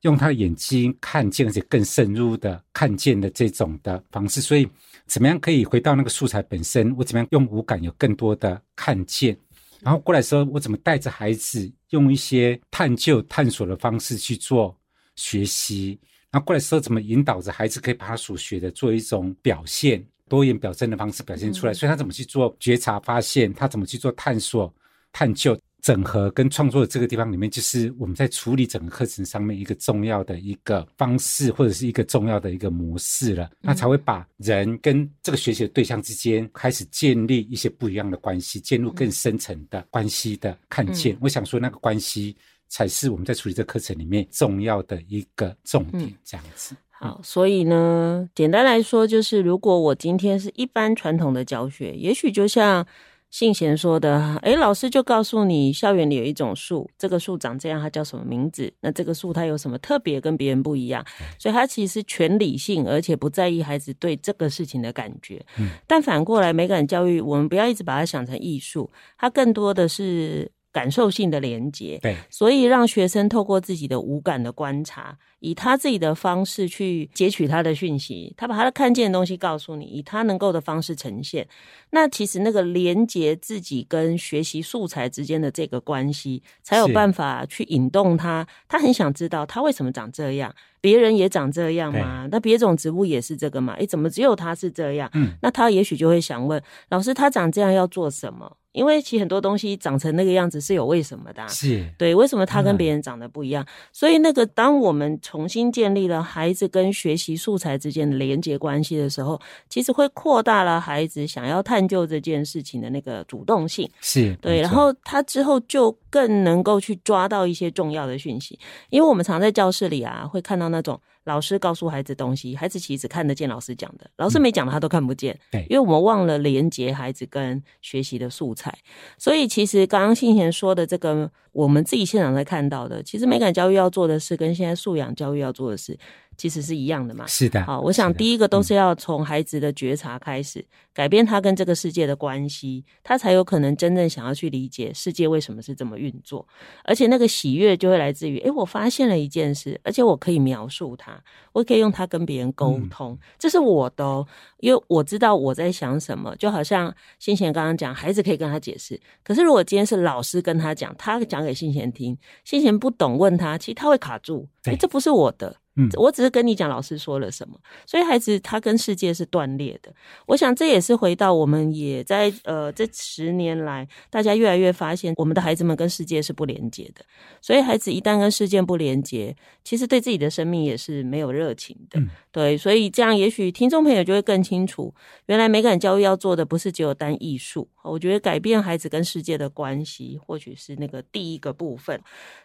[0.00, 4.40] 用他的眼睛看见，而且更深入的看见的这种的方式。
[4.40, 4.68] 所以，
[5.06, 6.92] 怎么样可以回到那个素材本身？
[6.96, 9.36] 我怎么样用五感有更多的看见？
[9.82, 14.74] 然后过来的时候，我怎么带着孩子用一些探究、探索的方式去做
[15.16, 15.98] 学习？
[16.30, 21.74] 然后过来时候怎么引导着孩子可以把他所学的做一种表现，多元表征的方式表现出来？
[21.74, 23.52] 所以他怎么去做觉察发现？
[23.52, 24.72] 他怎么去做探索、
[25.12, 25.58] 探究？
[25.82, 41.18] 整合跟创作的这个地方里面，就是我们在处理整个课程上面一个重要的一个方式，或者是一个重要的一个模式了，那才会把人跟这个学习的对象之间开始建立一些不一样的关系，进入更深层的关系的看见。
[41.20, 42.36] 我想说，那个关系
[42.68, 46.76] 才是我们在处理这个课程里面重要的一个重点，这样子。
[46.90, 52.86] 好，所以呢，简单来说，就是如果我今天是一般传统的教学，也许就像
[53.32, 58.70] 信贤说的，诶，老师就告诉你，校园里有一种树，这个树长这样，它叫什么名字？
[58.80, 61.02] 那这个树它有什么特别，跟别人不一样？
[61.38, 65.42] 所以它其实全理性，而且不在意孩子对这个事情的感觉。
[65.58, 71.98] 嗯，但反过来，美感教育，我们不要一直把它想成艺术，它更多的是感受性的连接。
[72.02, 75.18] 对，所以让学生透过自己的五感的观察。
[75.44, 81.44] 以他自己的方式去截取他的讯息，他把他的看见的东西告诉你，以他能够的方式呈现。
[81.90, 88.46] 那其实那个连接自己跟学习素材之间的这个关系，才有办法去引动他。
[88.68, 92.28] 他很想知道他为什么长这样，别人也长这样吗？
[92.30, 93.74] 那别种植物也是这个吗？
[93.74, 95.10] 诶，怎么只有他是这样？
[95.14, 98.58] 嗯，那他也许就会想问老师，他长这样要做什么？
[98.72, 101.48] 因为其实很多东西长成那个样子是有为什么的啊。
[101.48, 103.62] 是，对，为什么他跟别人长得不一样？
[103.64, 113.88] 嗯，所以那个当我们重新建立了孩子跟学习素材之间的连接关系的时候，其实会扩大了孩子想要探究这件事情的那个主动性。
[114.00, 118.58] 是对，然后他之后就更能够去抓到一些重要的讯息，
[118.90, 121.00] 因为我们常在教室里啊，会看到那种。
[121.24, 125.38] 老师告诉孩子东西，孩子其实只看得见老师讲的，老师没讲的他都看不见。
[125.50, 128.76] 对、嗯，因为我们忘了连接孩子跟学习的素材，
[129.18, 135.98] 所以其实刚刚信贤说的这个，我们自己现场在看到的，其实美感教育要做的事，跟现在素养教育要做的事。
[136.36, 137.26] 其实是一样的嘛？
[137.26, 137.62] 是的。
[137.64, 146.46] 好，我想第一个都是要从孩子的觉察开始，改变他跟这个世界的关系，他才有可能真正想要去理解世界为什么是这么运作。
[146.84, 151.18] 而且那个喜悦就会来自于，诶，我发现了一件事，而且我可以描述它，
[151.52, 154.26] 我可以用它跟别人沟通，这是我的哦，
[154.58, 156.34] 因为我知道我在想什么。
[156.36, 165.56] 就好像信贤刚刚讲，孩子可以跟他解释，可是如果今天是老师跟他讲，他讲给信贤听，信贤不懂问他，其实他会卡住，诶，这不是我的。
[165.74, 169.90] 嗯，我只是跟你讲老师说了什么，所以孩子他跟世界是断裂的。
[170.26, 177.02] 我想这也是回到我们也在呃这十年来，大家越来越发现，我们的孩子们跟世界是不连接的。
[177.40, 181.98] 所以孩子一旦跟世界不连接，其实对自己的生命也是没有热情的。
[181.98, 187.66] 嗯、对，所以这样也许听众朋友就会更清楚，原来美感教育要做的不是只有单艺术。
[187.82, 191.98] 我觉得改变孩子跟世界的关系，或许是那个第一个部分。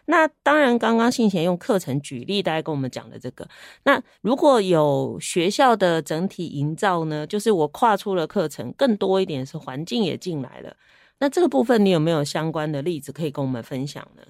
[0.06, 3.17] 那当然，刚刚信贤用课程举例，大家跟我们讲的。
[3.18, 3.48] 这个，
[3.84, 7.26] 那如果有学校的整体营造呢？
[7.26, 10.74] 就是我跨出了课程，更多一点是环境也进来了。
[11.18, 14.22] 那这个部分你有没有相关的例子可以跟我们分享呢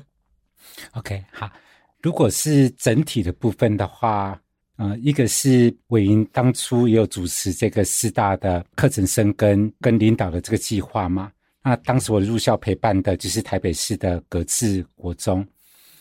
[0.92, 1.50] ？OK，好，
[2.02, 4.40] 如果是整体的部分的话，
[4.76, 11.30] 呃，一个是伟莹当初也有主持这个师大的课程生根跟领导的这个计划嘛。
[11.62, 15.46] 那当时我入校陪伴的就是台北市的格致国中。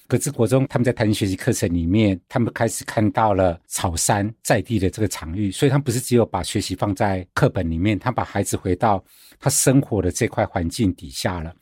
[0.08, 9.04] 格致国中，他们在弹性学习课程里面，他们开始看到了草山在地的这个场域，所以他们不是只有把学习放在课本里面，他把孩子回到
[9.40, 11.54] 他生活的这块环境底下了。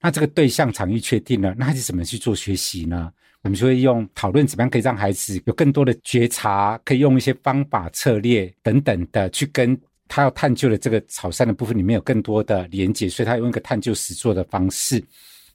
[0.00, 3.10] 那这个对象场域确定了，那孩子怎么去做学习呢？
[3.42, 9.78] 我们就会用讨论怎么样可以让孩子有更多的觉察，可以用一些方法策略等等的去跟
[10.08, 15.02] 他要探究的这个草山的部分里面有更多的连接，所以他用一个探究实作的方式。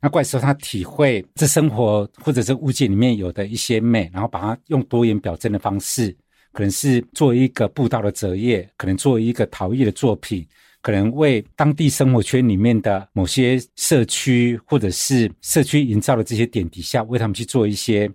[0.03, 6.11] 那怪兽他体会这生活或者是物件里面有的一些美，然后把它用多元表征的方式，
[6.51, 10.43] 可能是做一个布道的折页，可能做一个陶艺的作品，
[10.81, 18.11] 可能为当地生活圈里面的某些社区或者是社区营造的这些点底下，为他们去做一些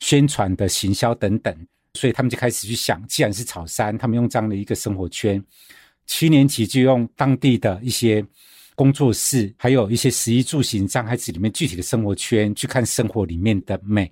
[0.00, 1.56] 宣传的行销等等。
[1.94, 5.42] 所以他们就开始去想，既然是草山，他们用这样的一个生活圈，
[6.06, 8.22] 七年级就用当地的一些。
[8.82, 14.10] 工作室，还有一些食衣住行，让孩子里面具体的生活圈去看生活里面的美。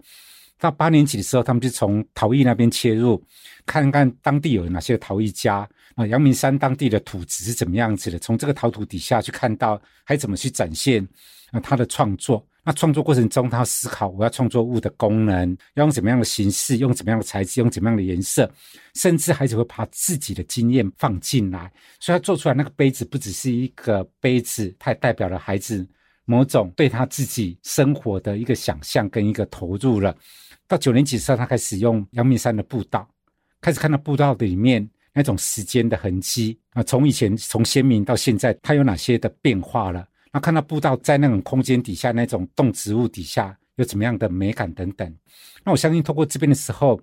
[0.61, 3.21] 到八年级的时候，他们就从陶艺那边切入，
[3.67, 11.05] 看看当地有哪些陶艺家啊，阳明山当地的土质是怎么样子的，从这个陶土底下去看到，还怎么去展现
[11.51, 12.47] 啊他的创作。
[12.63, 18.51] 那创作过程中，他思考我要创作物的功能，要用怎么样的形式，用怎么样的材质，用怎么样的颜色，
[18.95, 25.87] 甚至孩子会把自己的经验放进来，所以他做出来那个杯子不只是一个杯子，它也代表了孩子
[26.27, 30.15] 某种对他自己生活的一个想象跟一个投入了。
[30.69, 33.09] 到九年级的时候，他开始用阳明山的步道，
[33.61, 40.07] 开始看到步道的里面那种时间的痕迹啊，从以前从先民到现在，它有哪些的变化了。
[40.33, 45.17] 那看到步道在那种空间底下，那种动植物底下有怎么样的美感等等。
[45.65, 47.01] 那我相信透过这边的时候，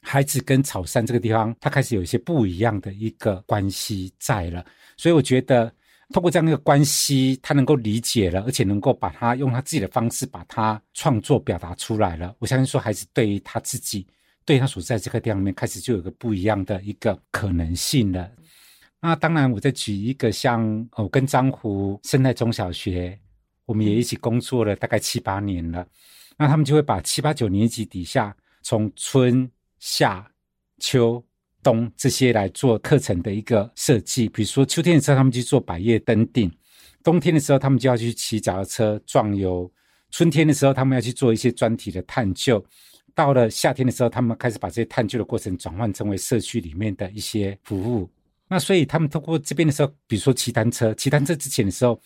[0.00, 4.64] 孩子跟草山这个地方，他开始有一些不一样的一个关系在了。
[4.96, 5.70] 所以我觉得
[6.12, 12.34] 透过这样一个关系，他能够理解了，而且能够把他用他自己的方式把它创作表达出来了。
[12.38, 14.06] 我相信说，孩子对于他自己，
[14.46, 18.30] 对他所在这个地方面，开始就有个不一样的一个可能性了。
[19.02, 23.18] 那当然，我再举一个像我跟张湖生态中小学，
[23.64, 25.86] 我们也一起工作了大概七八年了。
[26.36, 30.30] 那他们就会把七八九年级底下从春夏
[30.78, 31.22] 秋
[31.62, 34.28] 冬这些来做课程的一个设计。
[34.28, 36.50] 比如说秋天的时候，他们去做百叶登顶；
[37.02, 39.66] 冬天的时候，他们就要去骑脚踏车壮游；
[40.10, 42.62] 春天的时候，他们要去做一些专题的探究；
[43.14, 48.10] 到了夏天的时候，他们开始把这些探究的过程转换成为社区里面的一些服务。
[48.52, 52.00] 那所以他们通过这边的时候，比如说骑单车，骑单车之前的时候，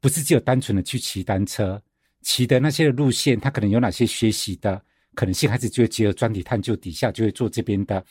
[0.00, 1.78] 不是只有单纯的去骑单车，
[2.22, 4.82] 骑的那些路线，他可能有哪些学习的
[5.14, 8.02] 可能性，孩子就会结合专题探究底下，就会做这边的，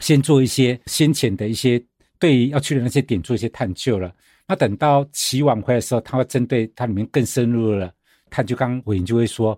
[0.00, 1.80] 先做一些先前的一些
[2.18, 4.12] 对于要去的那些点做一些探究了。
[4.48, 7.94] 那等到骑完回来的时候，他会针对它里面更深入了
[8.30, 8.56] 探究。
[8.56, 9.56] 刚刚伟莹就会说，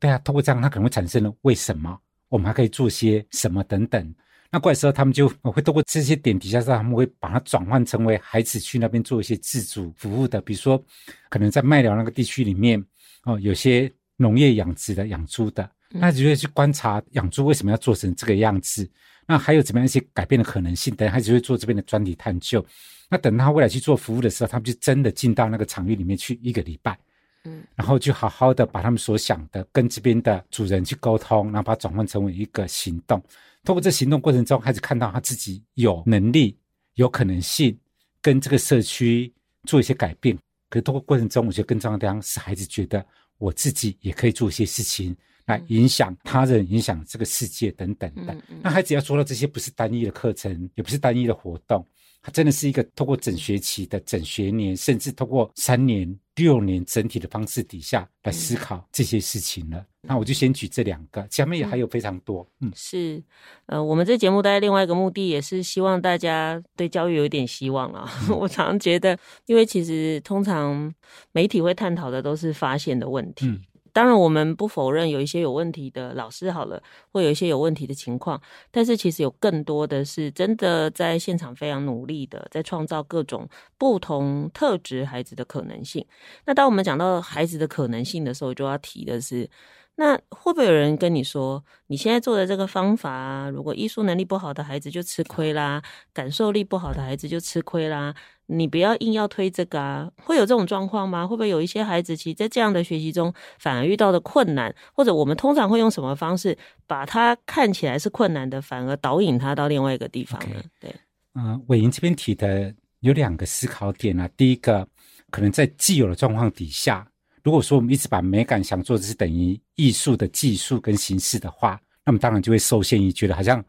[0.00, 1.96] 对啊，透过这样，他可能会产生了为什么，
[2.28, 4.12] 我们还可以做些什么等等。
[4.52, 10.82] 那过来时候，他们就会透过这些点底下，他们会把它转换成为孩子去那边做一些自主服务的，比如说，
[11.28, 12.84] 可能在麦寮那个地区里面，
[13.24, 18.90] 哦，有些农业养殖的、养猪的，那就会去观察养猪为什么要做成这个样子，
[19.26, 22.64] 那还有怎么样一些改变的可能性，等孩子会做这边的专题探究。
[23.08, 26.98] 那等他未来去做服务的时候，他们就真的进到那个场域里面去一个礼拜，
[27.44, 33.22] 嗯，然后就好好的把他们所想的跟这边的主人去沟通，然后把它转换成为一个行动。
[33.64, 36.56] 通过这行动过程中，孩子看到他自己有能力、
[36.94, 37.78] 有可能性
[38.22, 39.32] 跟这个社区
[39.64, 40.36] 做一些改变。
[40.68, 43.04] 可是通过过程中，我觉得更重要的地方是孩子觉得
[43.38, 45.16] 我自己也可以做一些事情
[45.46, 48.36] 来影响他人、影响这个世界等等的。
[48.62, 51.84] 那孩子要做到这些，不是单一的课程，也不是单一的活动。
[52.22, 59.78] 它真的是一个透过整学期的整学年，甚至通过三年、六年整体的方式底下来思考这些事情了。
[59.78, 62.46] 嗯、那我就先举这两个，前面也还有非常多。
[62.60, 63.22] 嗯，是，
[63.66, 68.06] 呃，我们这节目大概另外一个目的也是希望大家对教育有一点希望啊。
[68.28, 70.92] 嗯、 我常常觉得，因为其实通常
[71.32, 73.46] 媒体会探讨的都是发现的问题。
[73.46, 73.60] 嗯
[73.92, 76.82] 当然，我们不否认有一些有问题的老师好了，
[77.12, 86.06] 会有一些有问题的情况，但是其实有更多的是真的在现场非常努力的，在创造各种不同特质孩子的可能性。
[86.46, 89.48] 那当我们讲到孩子的可能性的时候，就要提的是。
[89.96, 95.82] 那会不会有人跟你说，你现在做的这个方法，如果艺术能力不好的孩子就吃亏啦，
[96.14, 98.14] 感受力不好的孩子就吃亏啦？
[98.50, 101.26] 你不要硬要推这个啊，会有这种状况吗？
[101.26, 110.64] 会不会有一些孩子其实在这样的学习中反而遇到的困难，或者我们通常会用什么方式把他看起来是困难的，反而导引他到另外一个地方呢？Okay.
[110.80, 110.94] 对，
[111.34, 114.86] 嗯、呃，伟莹这边提的有两个思考点啊，第一个
[115.30, 117.06] 可能在既有的状况底下。
[117.42, 123.64] 如果说我们一直把美感想做的是等于艺术的技术跟形式的话，那么当然就会受限于觉得好像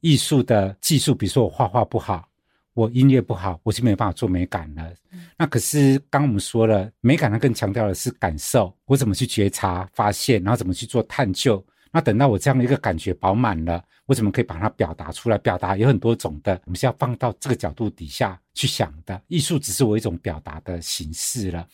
[0.00, 2.28] 艺术的技术，比如说我画画不好，
[2.74, 4.92] 我音乐不好，我就没有办法做美感了。
[5.12, 11.64] 嗯、那可是刚刚我们说了，美感它更强调的是感受，我怎么去觉察、发现，然后怎么去做探究。
[11.92, 15.38] 那等到我这样的一个感觉饱满了，我怎么可以把它表达出来？
[15.38, 19.22] 表达有很多种的，我们是要放到这个角度底下去想的。
[19.28, 21.64] 艺术只是我一种表达的形式了。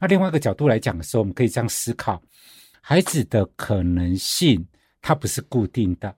[0.00, 2.20] 那另外一个角度来讲的时候，我们可以这样思考：
[2.80, 4.66] 孩子的可能性，
[5.00, 6.12] 它不是固定的，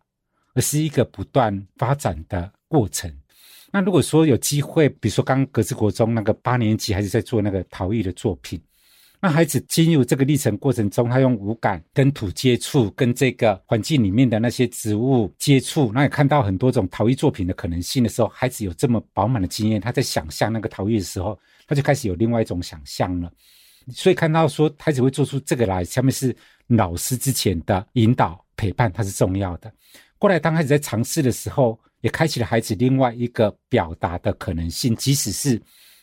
[0.55, 3.15] 而是一个不断发展的过程。
[3.73, 8.61] 那如果说有机会，比如说刚刚格致国中那个八年级孩子在做那个陶艺的作品，
[9.19, 23.33] 那孩子进入这个历程过程中，他用五感跟土接触，跟这个环境里面的那些植物接触，那也看到很多种陶艺作品的可能性的时候，孩子有这么饱满的经验，他在想象那个陶艺的时候，他就开始有另外一种想象了。
[23.91, 29.73] 所以看到说孩子会做出这个来，下面是老师之前的引导陪伴，它是重要的。
[30.19, 34.95] 过来当孩子在尝试的时候，也开启了孩子另外一个表达的可能性。
[34.95, 35.61] 即使是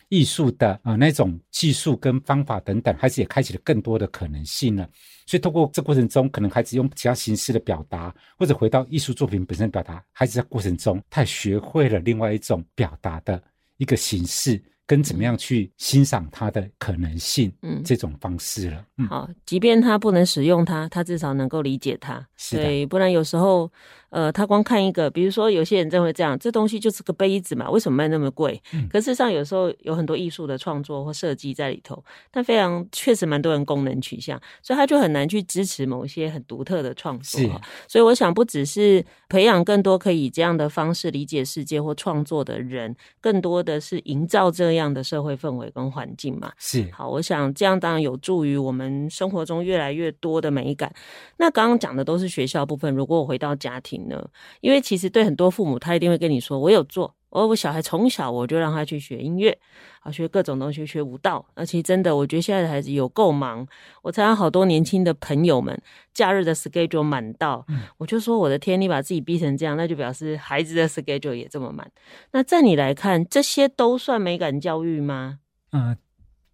[0.08, 4.90] 艺术的啊、呃、那种技术跟方法等等，孩子也开启了更多的可能性了。
[5.28, 13.40] 所以通过这过程中，可能孩子用其他形式的表达，或者回到艺术作品本身的表达，孩子在过程中他也学会了另外一种表达的
[13.78, 14.60] 一个形式。
[14.88, 18.84] 跟怎么样去欣赏它的可能性，嗯，这种方式了。
[18.98, 22.28] 嗯，好，即便他不能使用它，他至少能够理解它。
[22.50, 23.72] 对，不然有时候，
[24.10, 28.62] 呃，他光看一个，比如说有些人认为这样，这东西就是个杯子嘛，为什么卖那么贵？
[28.74, 37.40] 嗯，可事实上有时候有很多艺术的创作或设计在里头，但非常确实蛮多人功能取向，所以他就很难去支持某些很独特的创作。
[37.42, 37.50] 是，
[37.88, 46.52] 所以我想不只是培养更多可以以这样的方式理解世界或创作的人，更多的是营造这样的社会氛围跟环境嘛。
[46.58, 50.94] 是，好，我想这样当然有助于我们生活中越来越多的美感。
[51.38, 54.30] 那刚刚讲的都是学校部分，如果我回到家庭呢？
[54.62, 59.58] 因为其实对很多父母，他一定会跟你说：“我有做，我我小孩从小我就让他去学音乐，
[60.02, 61.46] 啊，学各种东西，学舞蹈。
[61.54, 63.68] 而且真的，我觉得现在的孩子有够忙。
[64.02, 65.80] 我参加好多年轻的朋友们，
[66.14, 71.92] 假日的 schedule 满到，嗯，我就说我的天，你把自己逼成这样，那就表示孩子的 schedule 也这么满。
[72.32, 75.40] 那在你来看，这些都算美感教育吗？
[75.72, 75.98] 嗯，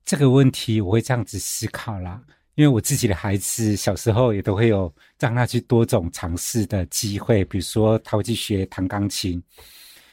[0.03, 2.21] 这个问题我会这样子思考啦。
[2.55, 9.43] 因为我自己的孩子小时候也都会有让他去多种尝试的机会，比如说他会去学弹钢琴，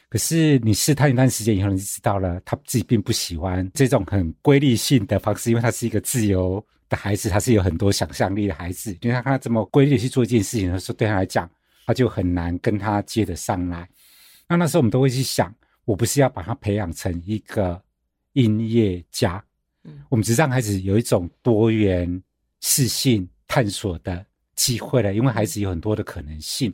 [0.08, 8.90] 可是你试探一段时间以后，你就知道了他自己并不喜欢这种很规律性的方式，因为他是一个自由的孩子，他是有很多想象力的孩子。
[9.02, 11.48] 因为他看他这么规律的去做一件事情的时候，对他来讲，
[11.86, 13.88] 他就很难跟他接得上来。
[14.48, 17.80] 那那时候我们都会去想，我不是要把他培养成一个
[18.32, 19.42] 音乐家，
[19.84, 22.20] 嗯，我们只是让孩子有一种多元。
[22.62, 24.24] 适性探索的
[24.56, 26.72] 机会了，因为孩子有很多的可能性，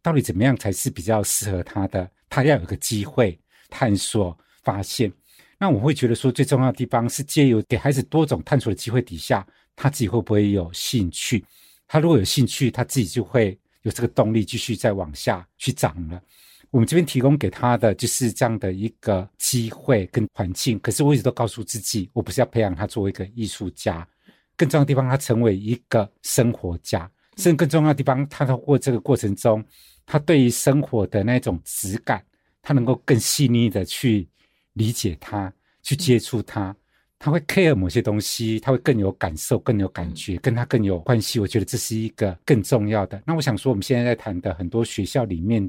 [0.00, 2.08] 到底怎么样才是比较适合他的？
[2.28, 3.36] 他要有个机会
[3.68, 5.12] 探索发现。
[5.58, 11.44] 那我会觉得说，最重要的地方是借由给孩子多种探索的机会底下，他自己会不会有兴趣？
[11.88, 16.22] 他如果有兴趣，他自己就会有这个动力继续再往下去长了。
[16.70, 20.78] 我们这边提供给他的就是这样的一个机会跟环境。
[20.78, 24.06] 可是我一直都告诉自己，我不是要培养他作为一个艺术家。
[24.60, 29.64] 更重要的地方，他成为一个生活家，甚至更重要的地方，他通过这个过程中，
[30.04, 32.22] 他对于生活的那种质感，
[32.60, 34.28] 他能够更细腻的去
[34.74, 35.50] 理解它，
[35.82, 36.76] 去接触它，
[37.18, 41.40] 他会 care 某些东西，他会更有感受，更有感觉，跟他更有关系。
[41.40, 43.22] 我觉得这是一个更重要的。
[43.24, 45.66] 那我想说，我们现在在谈的很多学校里面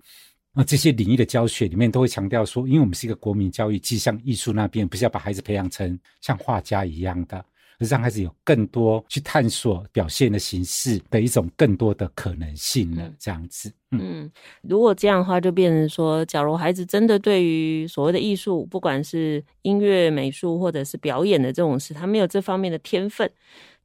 [0.51, 7.45] 啊，这些领域的教学里面，都会强调说，因为我们是一个国民教育，既像艺术那边，不是要把孩子培养成像画家一样的。
[7.85, 13.71] 让孩子有更多去探索表现的形式的一种更多的可能性了，这样子。
[13.91, 23.29] 嗯，嗯，如果这样的话，就变成说，假如孩子真的对于所谓的艺术，不管是音乐、美术或者是表演的这种事，他没有这方面的天分，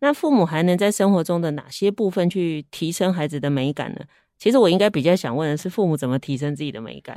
[0.00, 4.00] 那父母还能在生活中的哪些部分去提升孩子的美感呢？
[4.38, 7.14] 其实我应该比较想问的是，父母怎么提升自己的美感？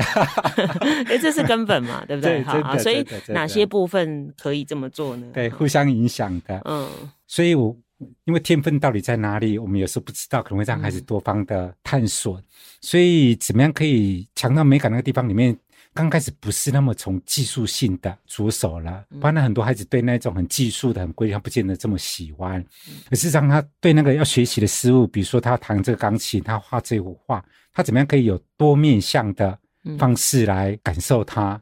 [1.07, 2.41] 哎，这是根本嘛，对不对？
[2.43, 5.27] 好，所以哪些部分可以这么做呢？
[5.33, 6.61] 对，互相影响的。
[6.65, 6.87] 嗯，
[7.27, 7.75] 所以我
[8.23, 12.37] 因为天分到底在哪里，我们有时候不知道，可能会让孩子多方的探索。
[12.37, 12.43] 嗯，
[12.81, 15.57] 所以怎么样可以强到美感那个地方里面？
[15.99, 22.65] 刚开始不是那么从技术性的着手了，不然很多孩子对那种很技术的、很规律，他不见得这么喜欢。
[23.09, 27.43] 可是让他对那个要学习的事物，比如说他弹这个钢琴，他画这幅画，
[27.73, 29.59] 他怎么样可以有多面向的
[29.97, 31.61] 方式来感受它，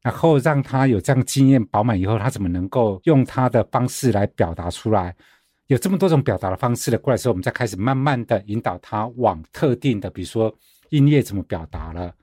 [0.00, 5.12] 然后让他有这样经验饱满以后，他怎么能够用他的方式来表达出来？
[5.66, 10.56] 有这么多种表达的方式了，过来之后，我们再开始慢慢的引导他往特定的，比如说
[10.90, 12.14] 音乐怎么表达了。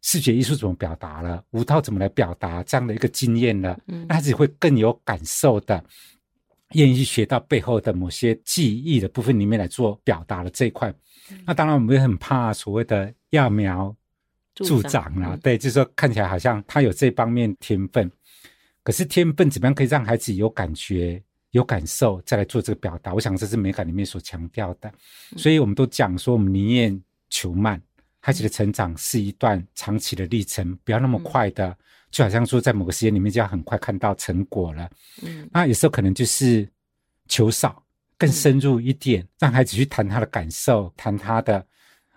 [0.00, 1.42] 视觉艺术怎么表达了？
[1.50, 3.78] 舞蹈怎么来表达这样的一个经验了？
[3.86, 5.84] 嗯，那孩子会更有感受的，
[6.72, 10.88] 愿意去学到背后的某些记忆的部分里面来做表达的这一块。
[11.30, 13.94] 嗯、那当然，我们也很怕所谓的揠苗
[14.54, 15.34] 助长了。
[15.34, 18.10] 嗯、对，就是说看起来好像他有这方面天分，
[18.84, 21.20] 可是天分怎么样可以让孩子有感觉、
[21.50, 23.12] 有感受，再来做这个表达？
[23.12, 24.90] 我想这是美感里面所强调的。
[25.36, 27.82] 所以我们都讲说，我们宁愿求慢。
[28.20, 31.76] 孩子的成长是一段长期的历程，不要那么快的，
[32.10, 34.90] 就好像说在某个时间里面就要很快看到成果了。
[35.22, 36.68] 嗯，那有时候可能就是
[37.28, 37.82] 求少，
[38.16, 41.64] 更深入一点，让孩子去谈他的感受，谈他的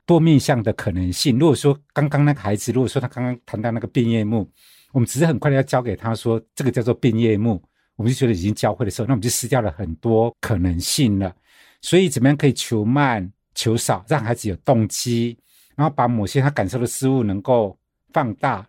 [0.05, 1.37] 多面向的可能性。
[1.37, 4.49] 如果说刚刚那个孩子，如果说他刚刚谈到那个变叶木，
[4.91, 7.61] 我们只是很快的要教给他说这个叫做变叶木，
[7.95, 11.33] 我们就觉得已经教会的时候，那我们就失掉了很多可能性了。
[11.81, 15.37] 所以怎么样可以求慢、求少，让孩子有动机？
[15.75, 17.77] 然后把某些他感受的事物能够
[18.13, 18.67] 放大、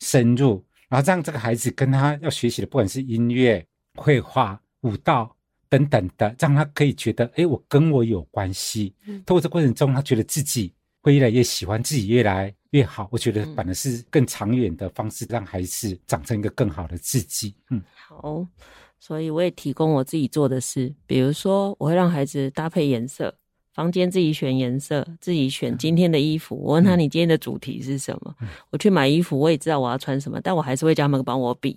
[0.00, 3.64] 深入，然后让这个孩子跟他要学习的，不管是音乐、
[3.96, 5.34] 绘画、舞蹈
[5.68, 8.94] 等等的，让他可以觉得，哎，我跟我有关系。
[9.26, 13.08] 通过这过程中，他觉得自己会越来越喜欢，自己越来越好。
[13.10, 17.54] 我觉得反而是更长远的方式，让孩子长成一个更好的自己。
[17.70, 18.46] 嗯，好，
[19.00, 23.34] 所以我也提供我自己做的事，比如说我会让孩子搭配颜色。
[23.74, 26.54] 房间自己选颜色，自己选今天的衣服。
[26.56, 31.76] 我问他：“你今天的主题是什么？”嗯、我去买衣服，我也知道我要穿什么，但我还是会叫他们帮我比，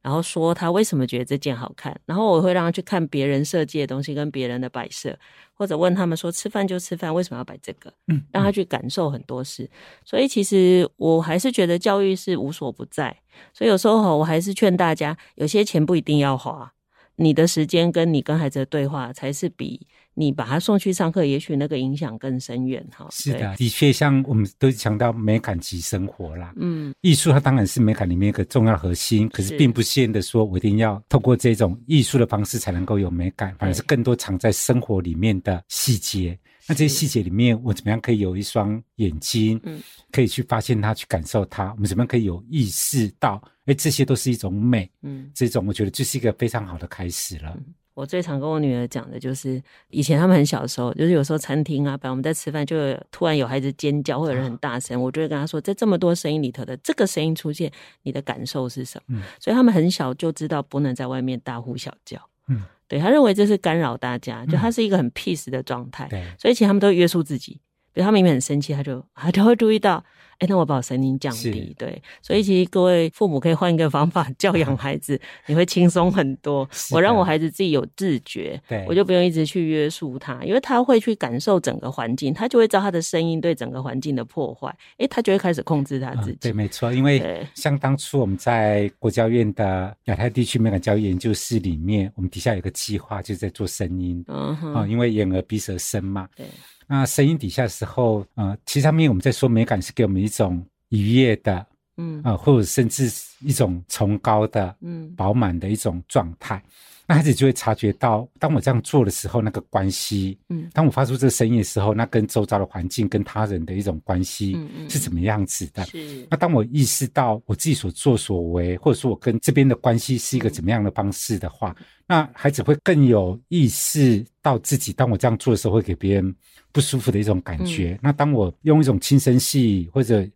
[0.00, 1.94] 然后说他为什么觉得这件好看。
[2.06, 5.14] 然后我会让他去看别人设计的东西跟别人的摆设，
[5.52, 9.68] 或者问他们说：“吃饭就吃饭，为什么要摆这个？”嗯，让他去感受很多事。
[10.06, 13.14] 所以其实我还是觉得教育是无所不在。
[13.52, 16.72] 所以有时候我还是劝大家，有些钱不一定要花。
[17.18, 19.86] 你的时间跟你跟孩子的对话，才是比
[20.18, 23.06] 你把他送去上课，也许那个影响更深远哈。
[23.10, 26.54] 是的，的确，像我们都强调美感及生活啦。
[26.56, 36.36] 嗯，艺术它当然是美感里面一个重要核心，可是并不限得说我一定要透过这种艺术的方式才能够有美感，反而是更多藏在生活里面的细节。
[36.66, 41.70] 那这些细节里面，我怎么样可以有一双眼睛，嗯，可以去发现它，去感受它？
[41.72, 47.52] 我们怎么样可以有意识到，哎，这些都是一种美，嗯，这种我觉得就是一个非常好的开始了。
[47.56, 57.72] 嗯，我最常跟我女儿讲的就是，以前他们很小的时候，就是有时候餐厅啊，比如我们在吃饭，就有突然有孩子尖叫，或者人很大声，我就会跟他说，在这么多声音里头的这个声音出现，
[58.02, 59.18] 你的感受是什么？
[59.18, 62.20] 嗯，所以他们很小就知道不能在外面大呼小叫。
[62.48, 62.62] 嗯。
[62.88, 67.58] 对，他认为这是干扰大家，就他是一个很 peace 的状态，嗯、对，所以其实他们都会约束自己。
[67.96, 70.04] 比如他明明很生气，他就他就会注意到。
[70.38, 76.68] 哎，那我把我声音降低，对，所以其实各位父母可以换一个方法教养 孩子，你会轻松很多。
[76.90, 84.68] 我让我孩子自己有自觉，对，我就不用一直去约束他，因为他会去感受整个环境，他就会知道他的声音对整个环境的破坏，
[84.98, 86.36] 哎，他就会开始控制他自己。
[86.42, 96.44] 对，没错，因为像当初我们在国教院的亚太地区美感教育研究室里面，我们底下有个计划，就是在做声音，嗯哼，因为眼耳鼻舌身嘛，对。
[96.86, 101.66] 那声音底下的时候，呃，其实上面我们在说美感是给我们一种愉悦的，
[101.96, 103.10] 嗯，啊、呃，或者甚至
[103.40, 106.62] 一种崇高的，嗯，饱满的一种状态。
[107.08, 115.84] 那孩子就会察觉到，当我这样做的时候，那个关系，嗯，当我发出这个声音的时候，那跟周遭的环境、跟他人的一种关系，嗯是怎么样子的？
[115.84, 116.26] 是。
[116.28, 126.34] 那当我意识到我自己所作所为，或者说我跟这边的关系是一个怎么样的方式的话，嗯、那孩子会更有意识到自己，当我这样做的时候，会给别人
[126.72, 127.92] 不舒服的一种感觉。
[127.92, 130.26] 嗯、那当我用一种轻声细语或者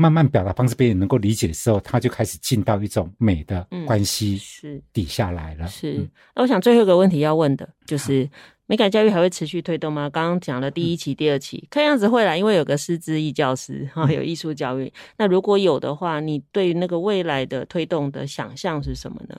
[0.00, 5.66] 慢慢表达方式，被人能够理解的时候，他就开始进到一种美的关系是底下来了。
[5.66, 6.08] 嗯、是。
[6.36, 8.30] 那我想最后一个问题要问的就是，
[8.66, 10.08] 美感教育还会持续推动吗？
[10.08, 14.84] 刚刚讲了第一期、嗯、第二期，看样子会啦，因为有个师资艺教师哈，有艺术教育。
[14.84, 19.36] 嗯、那如果有的话，你对于那个未来的推动的想象是什么呢？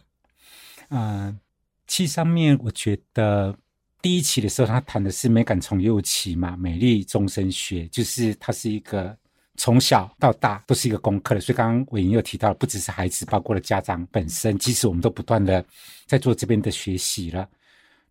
[0.89, 1.38] 嗯、呃，
[1.88, 3.55] 其实上面我觉得
[4.01, 9.16] 第一期的时候，他谈的是美感从幼起嘛，美丽终身学，就是它是一个。
[9.60, 15.64] 从小到大都是一个功课的，所以刚刚伟莹又提到，不只是孩子，包括了家长本身，其实我们都不断的
[16.07, 17.45] 在做这边的学习了。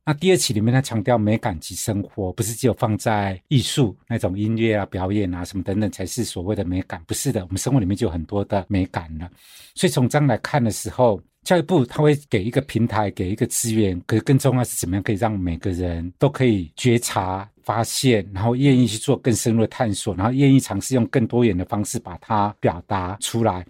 [0.05, 9.31] 那第二期里面，他强调美感及生活，不是只有放在艺术那种音乐啊、表演啊什么等等才是所谓的美感，不是的，我们生活里面就有很多的美感了。
[9.75, 17.49] 所以从这样来看的时候，教育部他会给一个平台，给一个资源，可是更重要是怎么样可以让每个人都可以觉察。
[17.69, 23.63] 发现，然后愿意去做更深入的探索，然后愿意尝试用更多元的方式把它表达出来。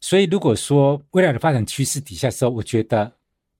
[0.00, 3.12] 所以，如果说未来的发展趋势底下的时候，我觉得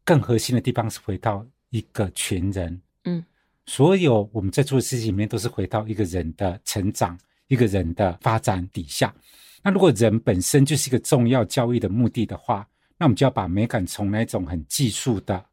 [0.04, 2.80] 更核心的地方是回到一个全人。
[3.02, 3.20] 嗯，
[3.66, 9.12] 所有我们在做的事情里面，都是回到一个人的成长、一个人的发展底下。
[9.60, 12.64] 那如果人本身就是一个重要教育的目的的话，
[13.00, 15.44] 那我们就要把美感从那种很技术的。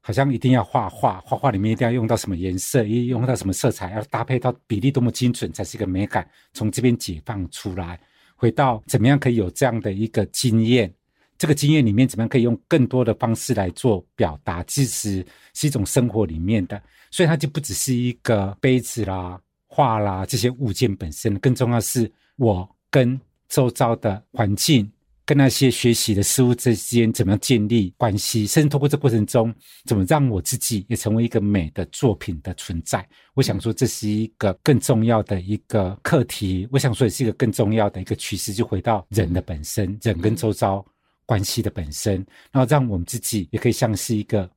[0.00, 6.26] 好像一定要画画，画画里面一定要用到什么颜色，一用到什么色彩，要搭配到比例多么精准，才是一个美感。
[6.54, 8.00] 从这边解放出来，
[8.34, 10.90] 回到怎么样可以有这样的一个经验，
[11.36, 16.80] 这个经验里面怎么样可以用更多的方式来做表达，其实是一种生活里面的，
[17.10, 24.90] 所以它就不只是一个杯子啦、画啦这些物件本身，更重要是我跟周遭的环境。
[25.28, 29.54] 跟那些学习的事物之间怎么样建立关系，甚至通过这过程中，
[29.84, 33.06] 怎么让我自己也成为一个美的作品的存在？
[33.34, 36.66] 我想说，这是一个更重要的一个课题。
[36.72, 40.82] 我想说，也是一个更重要的一个趋势，就回到人的本身，人跟周遭
[41.26, 42.14] 关系的本身，
[42.50, 44.48] 然后让我们自己也可以像是一个。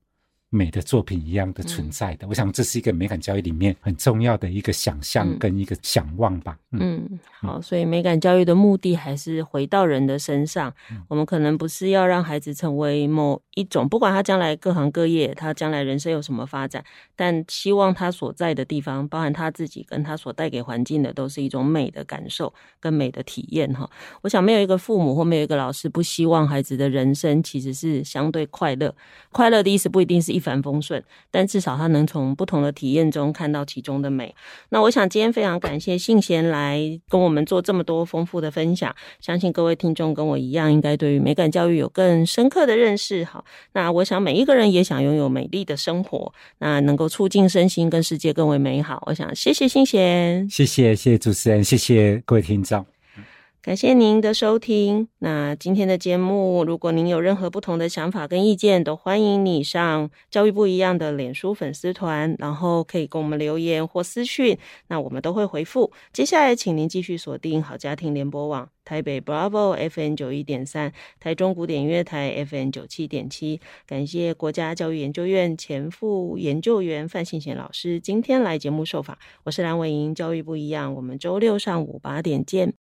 [0.54, 6.58] 美的作品一样的存在的，嗯、我想这是一个美感教育里面很重要的一个想象跟一个想望吧。
[6.72, 10.70] 嗯，嗯好，所以美感教育的目的还是回到人的身上。
[10.90, 16.84] 嗯、我们可能不是要让孩子成为某一种，不管他将来各行各业，他将来人生有什么发展，
[17.16, 23.72] 但希望他所在的地方，包含他自己跟他所带给环境的，都是一种美的感受跟美的体验。
[23.72, 23.88] 哈，
[24.20, 28.94] 我想没有一个父母或没有一个老师不希望孩子的人生其实是相对快乐。
[29.30, 30.41] 快乐的意思不一定是一。
[30.42, 34.34] 一帆风顺，但至少他能从不同的体验中看到其中的美。
[34.70, 43.24] 那我想今天非常感谢信贤来跟我们做这么多丰富的分享，相信各位听众跟我一样，应该对于美感教育有更深刻的认识。
[43.24, 49.00] 好，那我想每一个人也想拥有美丽的生活，那能够促进身心跟世界更为美好。
[49.06, 52.91] 我想谢谢信贤，谢谢谢谢主持人，谢谢各位听众。
[53.64, 55.06] 感谢您的收听。
[55.20, 64.58] 那今天的节目，如果您有任何不同的想法跟意见，都欢迎你上教育不一样的脸书粉丝团，然后可以跟我们留言或私讯，
[64.88, 65.92] 那我们都会回复。
[66.12, 73.60] 接下来，请您继续锁定好家庭联播网台北 Bravo FM 九一点三，台中古典音乐台 FM 九七点七。
[73.86, 79.16] 感谢国家教育研究院前副研究员范信贤老师今天来节目受访。
[79.44, 82.81] 我是蓝伟莹，教育不一样，我们周六上午八点见。